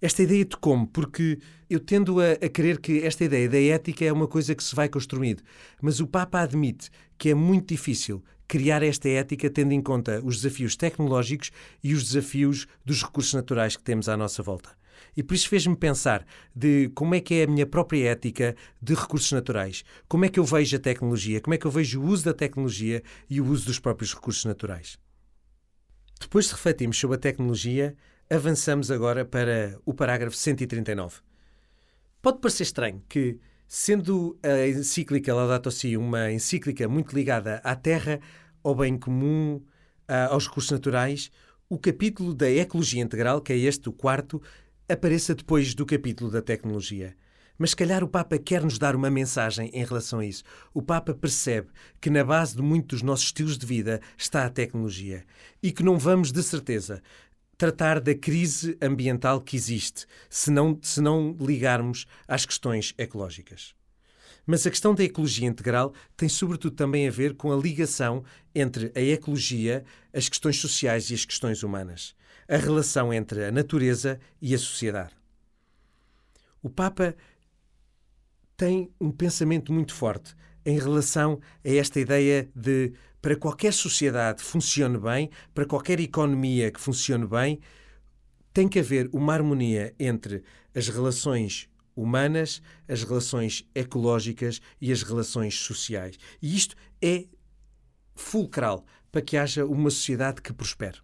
Esta 0.01 0.23
ideia 0.23 0.43
de 0.43 0.57
como, 0.57 0.87
porque 0.87 1.37
eu 1.69 1.79
tendo 1.79 2.19
a, 2.19 2.31
a 2.31 2.49
querer 2.49 2.79
que 2.79 3.03
esta 3.03 3.23
ideia 3.23 3.47
da 3.47 3.61
ética 3.61 4.03
é 4.03 4.11
uma 4.11 4.27
coisa 4.27 4.55
que 4.55 4.63
se 4.63 4.73
vai 4.73 4.89
construindo, 4.89 5.43
mas 5.79 5.99
o 5.99 6.07
Papa 6.07 6.39
admite 6.39 6.89
que 7.19 7.29
é 7.29 7.35
muito 7.35 7.67
difícil 7.67 8.23
criar 8.51 8.83
esta 8.83 9.07
ética 9.07 9.49
tendo 9.49 9.71
em 9.71 9.81
conta 9.81 10.19
os 10.25 10.41
desafios 10.41 10.75
tecnológicos 10.75 11.53
e 11.81 11.93
os 11.93 12.03
desafios 12.03 12.67
dos 12.83 13.01
recursos 13.01 13.33
naturais 13.33 13.77
que 13.77 13.81
temos 13.81 14.09
à 14.09 14.17
nossa 14.17 14.43
volta. 14.43 14.71
E 15.15 15.23
por 15.23 15.35
isso 15.35 15.47
fez-me 15.47 15.73
pensar 15.73 16.25
de 16.53 16.89
como 16.93 17.15
é 17.15 17.21
que 17.21 17.35
é 17.35 17.43
a 17.43 17.47
minha 17.47 17.65
própria 17.65 18.09
ética 18.09 18.53
de 18.81 18.93
recursos 18.93 19.31
naturais. 19.31 19.85
Como 20.05 20.25
é 20.25 20.29
que 20.29 20.37
eu 20.37 20.43
vejo 20.43 20.75
a 20.75 20.79
tecnologia, 20.79 21.39
como 21.39 21.53
é 21.53 21.57
que 21.57 21.65
eu 21.65 21.71
vejo 21.71 22.01
o 22.01 22.05
uso 22.05 22.25
da 22.25 22.33
tecnologia 22.33 23.01
e 23.29 23.39
o 23.39 23.45
uso 23.45 23.67
dos 23.67 23.79
próprios 23.79 24.13
recursos 24.13 24.43
naturais. 24.43 24.99
Depois 26.19 26.47
de 26.47 26.51
refletirmos 26.51 26.99
sobre 26.99 27.15
a 27.15 27.19
tecnologia, 27.21 27.95
avançamos 28.29 28.91
agora 28.91 29.23
para 29.23 29.79
o 29.85 29.93
parágrafo 29.93 30.35
139. 30.35 31.21
Pode 32.21 32.39
parecer 32.41 32.63
estranho 32.63 33.01
que, 33.07 33.39
sendo 33.73 34.37
a 34.43 34.67
encíclica 34.67 35.33
Laudato 35.33 35.71
Si 35.71 35.95
uma 35.95 36.29
encíclica 36.29 36.89
muito 36.89 37.15
ligada 37.15 37.61
à 37.63 37.73
Terra, 37.73 38.19
ao 38.61 38.75
bem 38.75 38.97
comum, 38.97 39.63
aos 40.29 40.45
recursos 40.45 40.71
naturais, 40.71 41.31
o 41.69 41.79
capítulo 41.79 42.33
da 42.33 42.51
ecologia 42.51 43.01
integral, 43.01 43.39
que 43.39 43.53
é 43.53 43.57
este, 43.57 43.87
o 43.87 43.93
quarto, 43.93 44.41
apareça 44.89 45.33
depois 45.33 45.73
do 45.73 45.85
capítulo 45.85 46.29
da 46.29 46.41
tecnologia. 46.41 47.15
Mas 47.57 47.69
se 47.69 47.77
calhar 47.77 48.03
o 48.03 48.09
Papa 48.09 48.37
quer 48.37 48.61
nos 48.61 48.77
dar 48.77 48.93
uma 48.93 49.09
mensagem 49.09 49.69
em 49.73 49.85
relação 49.85 50.19
a 50.19 50.25
isso. 50.25 50.43
O 50.73 50.81
Papa 50.81 51.13
percebe 51.13 51.69
que 52.01 52.09
na 52.09 52.25
base 52.25 52.57
de 52.57 52.61
muitos 52.61 52.99
dos 52.99 53.03
nossos 53.03 53.27
estilos 53.27 53.57
de 53.57 53.65
vida 53.65 54.01
está 54.17 54.45
a 54.45 54.49
tecnologia 54.49 55.23
e 55.63 55.71
que 55.71 55.81
não 55.81 55.97
vamos, 55.97 56.33
de 56.33 56.43
certeza, 56.43 57.01
tratar 57.61 58.01
da 58.01 58.15
crise 58.15 58.75
ambiental 58.81 59.39
que 59.39 59.55
existe 59.55 60.07
se 60.27 60.49
não, 60.49 60.79
se 60.81 60.99
não 60.99 61.37
ligarmos 61.39 62.07
às 62.27 62.43
questões 62.43 62.91
ecológicas. 62.97 63.75
Mas 64.47 64.65
a 64.65 64.71
questão 64.71 64.95
da 64.95 65.03
ecologia 65.03 65.47
integral 65.47 65.93
tem 66.17 66.27
sobretudo 66.27 66.75
também 66.75 67.07
a 67.07 67.11
ver 67.11 67.35
com 67.35 67.53
a 67.53 67.55
ligação 67.55 68.23
entre 68.55 68.91
a 68.95 68.99
ecologia, 68.99 69.85
as 70.11 70.27
questões 70.27 70.59
sociais 70.59 71.11
e 71.11 71.13
as 71.13 71.23
questões 71.23 71.61
humanas, 71.61 72.15
a 72.49 72.57
relação 72.57 73.13
entre 73.13 73.45
a 73.45 73.51
natureza 73.51 74.19
e 74.41 74.55
a 74.55 74.57
sociedade. 74.57 75.13
O 76.63 76.69
Papa 76.69 77.15
tem 78.57 78.89
um 78.99 79.11
pensamento 79.11 79.71
muito 79.71 79.93
forte 79.93 80.35
em 80.65 80.79
relação 80.79 81.39
a 81.63 81.69
esta 81.69 81.99
ideia 81.99 82.49
de 82.55 82.91
para 83.21 83.35
qualquer 83.35 83.73
sociedade 83.73 84.41
funcione 84.41 84.97
bem, 84.97 85.29
para 85.53 85.65
qualquer 85.65 85.99
economia 85.99 86.71
que 86.71 86.81
funcione 86.81 87.27
bem, 87.27 87.59
tem 88.53 88.67
que 88.67 88.79
haver 88.79 89.09
uma 89.13 89.33
harmonia 89.33 89.93
entre 89.99 90.43
as 90.75 90.89
relações 90.89 91.69
humanas, 91.95 92.61
as 92.87 93.03
relações 93.03 93.65
ecológicas 93.75 94.59
e 94.79 94.91
as 94.91 95.03
relações 95.03 95.55
sociais. 95.59 96.17
E 96.41 96.55
isto 96.55 96.75
é 97.01 97.25
fulcral 98.15 98.85
para 99.11 99.21
que 99.21 99.37
haja 99.37 99.65
uma 99.65 99.89
sociedade 99.89 100.41
que 100.41 100.53
prospere. 100.53 100.99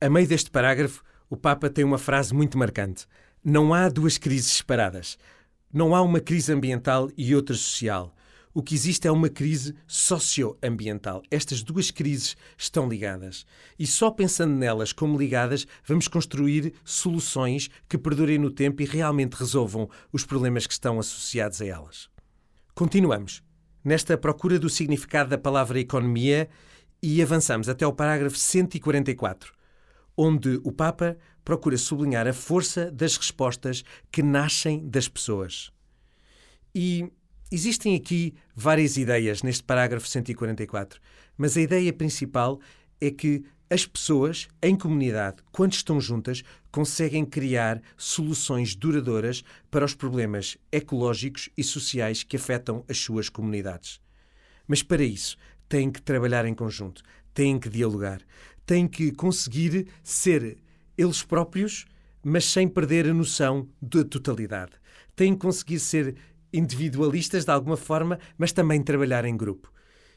A 0.00 0.08
meio 0.08 0.26
deste 0.26 0.50
parágrafo, 0.50 1.02
o 1.28 1.36
Papa 1.36 1.70
tem 1.70 1.84
uma 1.84 1.98
frase 1.98 2.34
muito 2.34 2.58
marcante. 2.58 3.06
Não 3.42 3.72
há 3.72 3.88
duas 3.88 4.18
crises 4.18 4.52
separadas. 4.52 5.18
Não 5.72 5.94
há 5.94 6.02
uma 6.02 6.20
crise 6.20 6.52
ambiental 6.52 7.10
e 7.16 7.34
outra 7.34 7.54
social. 7.54 8.14
O 8.54 8.62
que 8.62 8.74
existe 8.74 9.08
é 9.08 9.10
uma 9.10 9.30
crise 9.30 9.74
socioambiental. 9.86 11.22
Estas 11.30 11.62
duas 11.62 11.90
crises 11.90 12.36
estão 12.56 12.86
ligadas. 12.86 13.46
E 13.78 13.86
só 13.86 14.10
pensando 14.10 14.54
nelas 14.54 14.92
como 14.92 15.18
ligadas, 15.18 15.66
vamos 15.86 16.06
construir 16.06 16.74
soluções 16.84 17.70
que 17.88 17.96
perdurem 17.96 18.38
no 18.38 18.50
tempo 18.50 18.82
e 18.82 18.84
realmente 18.84 19.34
resolvam 19.34 19.88
os 20.12 20.24
problemas 20.24 20.66
que 20.66 20.74
estão 20.74 20.98
associados 20.98 21.62
a 21.62 21.66
elas. 21.66 22.10
Continuamos 22.74 23.42
nesta 23.82 24.18
procura 24.18 24.58
do 24.58 24.68
significado 24.68 25.30
da 25.30 25.38
palavra 25.38 25.80
economia 25.80 26.48
e 27.02 27.22
avançamos 27.22 27.68
até 27.68 27.86
o 27.86 27.92
parágrafo 27.92 28.36
144, 28.36 29.52
onde 30.16 30.60
o 30.62 30.70
Papa 30.70 31.16
procura 31.42 31.78
sublinhar 31.78 32.28
a 32.28 32.32
força 32.34 32.90
das 32.90 33.16
respostas 33.16 33.82
que 34.10 34.22
nascem 34.22 34.86
das 34.88 35.08
pessoas. 35.08 35.72
E 36.74 37.10
Existem 37.54 37.94
aqui 37.94 38.34
várias 38.56 38.96
ideias 38.96 39.42
neste 39.42 39.62
parágrafo 39.62 40.08
144, 40.08 40.98
mas 41.36 41.54
a 41.54 41.60
ideia 41.60 41.92
principal 41.92 42.58
é 42.98 43.10
que 43.10 43.44
as 43.68 43.84
pessoas, 43.84 44.48
em 44.62 44.74
comunidade, 44.74 45.42
quando 45.52 45.74
estão 45.74 46.00
juntas, 46.00 46.42
conseguem 46.70 47.26
criar 47.26 47.82
soluções 47.94 48.74
duradouras 48.74 49.44
para 49.70 49.84
os 49.84 49.94
problemas 49.94 50.56
ecológicos 50.72 51.50
e 51.54 51.62
sociais 51.62 52.22
que 52.22 52.36
afetam 52.36 52.86
as 52.88 52.96
suas 52.96 53.28
comunidades. 53.28 54.00
Mas 54.66 54.82
para 54.82 55.04
isso, 55.04 55.36
têm 55.68 55.90
que 55.90 56.00
trabalhar 56.00 56.46
em 56.46 56.54
conjunto, 56.54 57.02
têm 57.34 57.58
que 57.58 57.68
dialogar, 57.68 58.22
têm 58.64 58.88
que 58.88 59.12
conseguir 59.12 59.88
ser 60.02 60.56
eles 60.96 61.22
próprios, 61.22 61.84
mas 62.24 62.46
sem 62.46 62.66
perder 62.66 63.06
a 63.10 63.12
noção 63.12 63.68
da 63.80 64.02
totalidade. 64.02 64.72
Têm 65.14 65.34
que 65.34 65.40
conseguir 65.40 65.78
ser 65.78 66.16
individualistas 66.52 67.44
de 67.44 67.50
alguma 67.50 67.76
forma, 67.76 68.18
mas 68.36 68.52
também 68.52 68.82
trabalhar 68.82 69.24
em 69.24 69.36
grupo. 69.36 69.72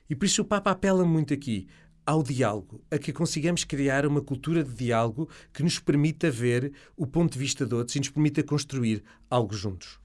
E 0.10 0.16
por 0.16 0.26
isso 0.26 0.42
o 0.42 0.46
Papa 0.46 0.72
apela 0.72 1.06
muito 1.06 1.34
aqui 1.34 1.68
ao 2.06 2.22
diálogo, 2.22 2.84
a 2.92 3.00
que 3.00 3.12
consigamos 3.12 3.64
criar 3.64 4.06
uma 4.06 4.22
cultura 4.22 4.64
de 4.64 4.74
diálogo 4.74 5.28
que 5.52 5.64
nos 5.64 5.80
permita 5.80 6.30
ver 6.30 6.72
o 6.96 7.08
ponto 7.08 7.34
de 7.34 7.40
vista 7.40 7.66
de 7.66 7.74
outros 7.74 7.96
e 7.96 8.00
nos 8.00 8.10
permita 8.10 8.44
construir 8.44 9.04
algo 9.30 9.54
juntos. 9.56 10.00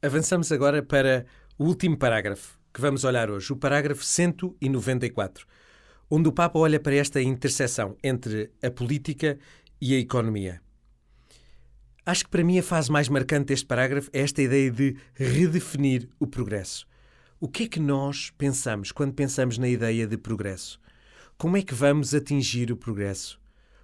Avançamos 0.00 0.52
agora 0.52 0.82
para 0.82 1.26
o 1.58 1.64
último 1.64 1.96
parágrafo 1.96 2.56
que 2.72 2.80
vamos 2.82 3.04
olhar 3.04 3.30
hoje, 3.30 3.50
o 3.54 3.56
parágrafo 3.56 4.04
194, 4.04 5.46
onde 6.10 6.28
o 6.28 6.32
Papa 6.32 6.58
olha 6.58 6.78
para 6.78 6.94
esta 6.94 7.22
interseção 7.22 7.96
entre 8.04 8.52
a 8.62 8.70
política 8.70 9.38
e 9.80 9.94
a 9.94 9.98
economia. 9.98 10.60
Acho 12.06 12.22
que 12.22 12.30
para 12.30 12.44
mim 12.44 12.56
a 12.56 12.62
fase 12.62 12.88
mais 12.88 13.08
marcante 13.08 13.46
deste 13.46 13.66
parágrafo 13.66 14.08
é 14.12 14.20
esta 14.20 14.40
ideia 14.40 14.70
de 14.70 14.96
redefinir 15.12 16.08
o 16.20 16.26
progresso. 16.28 16.86
O 17.40 17.48
que 17.48 17.64
é 17.64 17.68
que 17.68 17.80
nós 17.80 18.30
pensamos 18.38 18.92
quando 18.92 19.12
pensamos 19.12 19.58
na 19.58 19.68
ideia 19.68 20.06
de 20.06 20.16
progresso? 20.16 20.80
Como 21.36 21.56
é 21.56 21.62
que 21.62 21.74
vamos 21.74 22.14
atingir 22.14 22.70
o 22.70 22.76
progresso? 22.76 23.40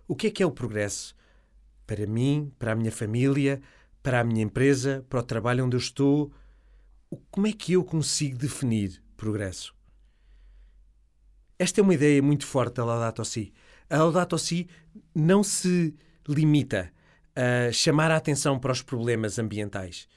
O 0.07 0.15
que 0.15 0.29
é 0.29 0.31
que 0.31 0.41
é 0.41 0.47
o 0.47 0.53
progresso? 0.53 1.17
Para 1.85 2.07
mim, 2.07 2.53
para 2.61 2.71
a 2.71 2.75
minha 2.77 2.93
família, 2.93 3.61
para 4.05 4.21
a 4.21 4.25
minha 4.25 4.45
empresa, 4.45 5.05
para 5.11 5.19
o 5.19 5.25
trabalho 5.25 5.67
onde 5.67 5.75
eu 5.75 5.81
estou, 5.81 6.33
como 7.29 7.49
é 7.49 7.53
que 7.53 7.73
eu 7.73 7.85
consigo 7.85 8.39
definir 8.39 9.03
progresso? 9.17 9.75
Esta 11.59 11.81
é 11.81 11.83
uma 11.83 11.95
ideia 11.95 12.23
muito 12.23 12.47
forte 12.47 12.77
da 12.77 12.85
Laudato 12.85 13.25
Si. 13.25 13.53
A 13.91 13.99
Laudato 13.99 14.39
Si 14.39 14.69
não 15.13 15.43
se 15.43 15.93
limita 16.29 16.93
a 17.35 17.73
chamar 17.73 18.11
a 18.11 18.17
atenção 18.17 18.59
para 18.59 18.73
os 18.73 18.83
problemas 18.83 19.39
ambientais. 19.39 20.09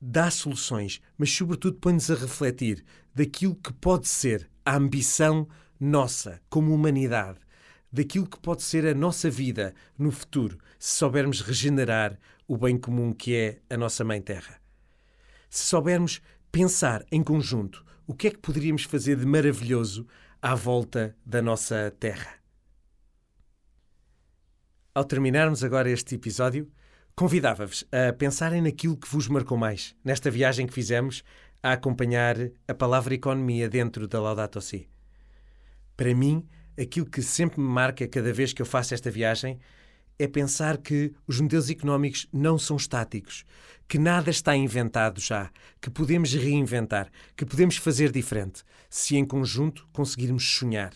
Dá 0.00 0.30
soluções, 0.30 1.00
mas, 1.16 1.32
sobretudo, 1.32 1.78
põe-nos 1.78 2.10
a 2.10 2.14
refletir 2.14 2.84
daquilo 3.14 3.56
que 3.56 3.72
pode 3.72 4.06
ser 4.06 4.48
a 4.64 4.76
ambição 4.76 5.48
nossa 5.80 6.40
como 6.48 6.72
humanidade, 6.72 7.38
daquilo 7.92 8.26
que 8.26 8.38
pode 8.38 8.62
ser 8.62 8.86
a 8.86 8.94
nossa 8.94 9.28
vida 9.28 9.74
no 9.98 10.10
futuro, 10.10 10.58
se 10.78 10.96
soubermos 10.96 11.40
regenerar 11.40 12.18
o 12.46 12.56
bem 12.56 12.78
comum 12.78 13.12
que 13.12 13.34
é 13.34 13.58
a 13.68 13.76
nossa 13.76 14.04
Mãe 14.04 14.20
Terra. 14.20 14.60
Se 15.50 15.64
soubermos 15.64 16.20
pensar 16.52 17.04
em 17.10 17.22
conjunto 17.22 17.84
o 18.06 18.14
que 18.14 18.28
é 18.28 18.30
que 18.30 18.38
poderíamos 18.38 18.84
fazer 18.84 19.16
de 19.16 19.26
maravilhoso 19.26 20.06
à 20.40 20.54
volta 20.54 21.16
da 21.26 21.42
nossa 21.42 21.92
Terra. 21.98 22.34
Ao 24.94 25.04
terminarmos 25.04 25.62
agora 25.62 25.90
este 25.90 26.14
episódio, 26.14 26.70
convidava-vos 27.14 27.84
a 27.92 28.12
pensarem 28.12 28.62
naquilo 28.62 28.96
que 28.96 29.08
vos 29.08 29.28
marcou 29.28 29.56
mais 29.56 29.94
nesta 30.04 30.30
viagem 30.30 30.66
que 30.66 30.72
fizemos 30.72 31.22
a 31.62 31.72
acompanhar 31.72 32.36
a 32.66 32.74
palavra 32.74 33.14
economia 33.14 33.68
dentro 33.68 34.08
da 34.08 34.20
Laudato 34.20 34.60
Si. 34.60 34.88
Para 35.96 36.14
mim, 36.14 36.46
aquilo 36.80 37.06
que 37.06 37.22
sempre 37.22 37.60
me 37.60 37.68
marca 37.68 38.08
cada 38.08 38.32
vez 38.32 38.52
que 38.52 38.62
eu 38.62 38.66
faço 38.66 38.94
esta 38.94 39.10
viagem 39.10 39.58
é 40.18 40.26
pensar 40.26 40.78
que 40.78 41.12
os 41.26 41.40
modelos 41.40 41.70
económicos 41.70 42.26
não 42.32 42.58
são 42.58 42.76
estáticos, 42.76 43.44
que 43.86 43.98
nada 43.98 44.30
está 44.30 44.56
inventado 44.56 45.20
já, 45.20 45.50
que 45.80 45.90
podemos 45.90 46.32
reinventar, 46.32 47.08
que 47.36 47.44
podemos 47.44 47.76
fazer 47.76 48.10
diferente, 48.10 48.64
se 48.90 49.16
em 49.16 49.24
conjunto 49.24 49.86
conseguirmos 49.92 50.56
sonhar. 50.56 50.92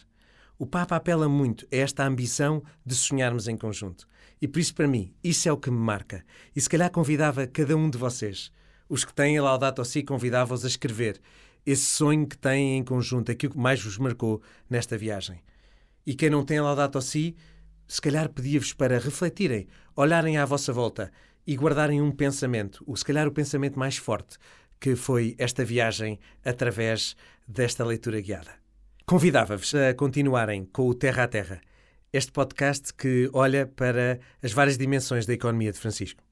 O 0.62 0.66
Papa 0.66 0.94
apela 0.94 1.28
muito 1.28 1.66
a 1.72 1.76
esta 1.76 2.06
ambição 2.06 2.62
de 2.86 2.94
sonharmos 2.94 3.48
em 3.48 3.56
conjunto. 3.56 4.06
E 4.40 4.46
por 4.46 4.60
isso, 4.60 4.72
para 4.72 4.86
mim, 4.86 5.12
isso 5.20 5.48
é 5.48 5.52
o 5.52 5.56
que 5.56 5.72
me 5.72 5.76
marca. 5.76 6.24
E 6.54 6.60
se 6.60 6.70
calhar 6.70 6.88
convidava 6.88 7.48
cada 7.48 7.76
um 7.76 7.90
de 7.90 7.98
vocês, 7.98 8.52
os 8.88 9.04
que 9.04 9.12
têm 9.12 9.36
a 9.36 9.42
Laudato 9.42 9.84
Si, 9.84 10.04
convidava-os 10.04 10.64
a 10.64 10.68
escrever 10.68 11.20
esse 11.66 11.86
sonho 11.86 12.28
que 12.28 12.38
têm 12.38 12.78
em 12.78 12.84
conjunto, 12.84 13.32
aquilo 13.32 13.54
que 13.54 13.58
mais 13.58 13.82
vos 13.82 13.98
marcou 13.98 14.40
nesta 14.70 14.96
viagem. 14.96 15.42
E 16.06 16.14
quem 16.14 16.30
não 16.30 16.44
tem 16.44 16.58
a 16.58 16.62
Laudato 16.62 17.02
Si, 17.02 17.34
se 17.88 18.00
calhar 18.00 18.28
pedia-vos 18.28 18.72
para 18.72 19.00
refletirem, 19.00 19.66
olharem 19.96 20.36
à 20.36 20.44
vossa 20.44 20.72
volta 20.72 21.10
e 21.44 21.56
guardarem 21.56 22.00
um 22.00 22.12
pensamento, 22.12 22.84
ou 22.86 22.94
se 22.94 23.04
calhar 23.04 23.26
o 23.26 23.32
pensamento 23.32 23.76
mais 23.76 23.96
forte, 23.96 24.38
que 24.78 24.94
foi 24.94 25.34
esta 25.38 25.64
viagem 25.64 26.20
através 26.44 27.16
desta 27.48 27.84
leitura 27.84 28.20
guiada. 28.20 28.61
Convidava-vos 29.12 29.74
a 29.74 29.92
continuarem 29.92 30.64
com 30.64 30.88
o 30.88 30.94
Terra 30.94 31.24
a 31.24 31.28
Terra, 31.28 31.60
este 32.14 32.32
podcast 32.32 32.94
que 32.94 33.28
olha 33.34 33.66
para 33.66 34.18
as 34.42 34.54
várias 34.54 34.78
dimensões 34.78 35.26
da 35.26 35.34
economia 35.34 35.70
de 35.70 35.78
Francisco. 35.78 36.22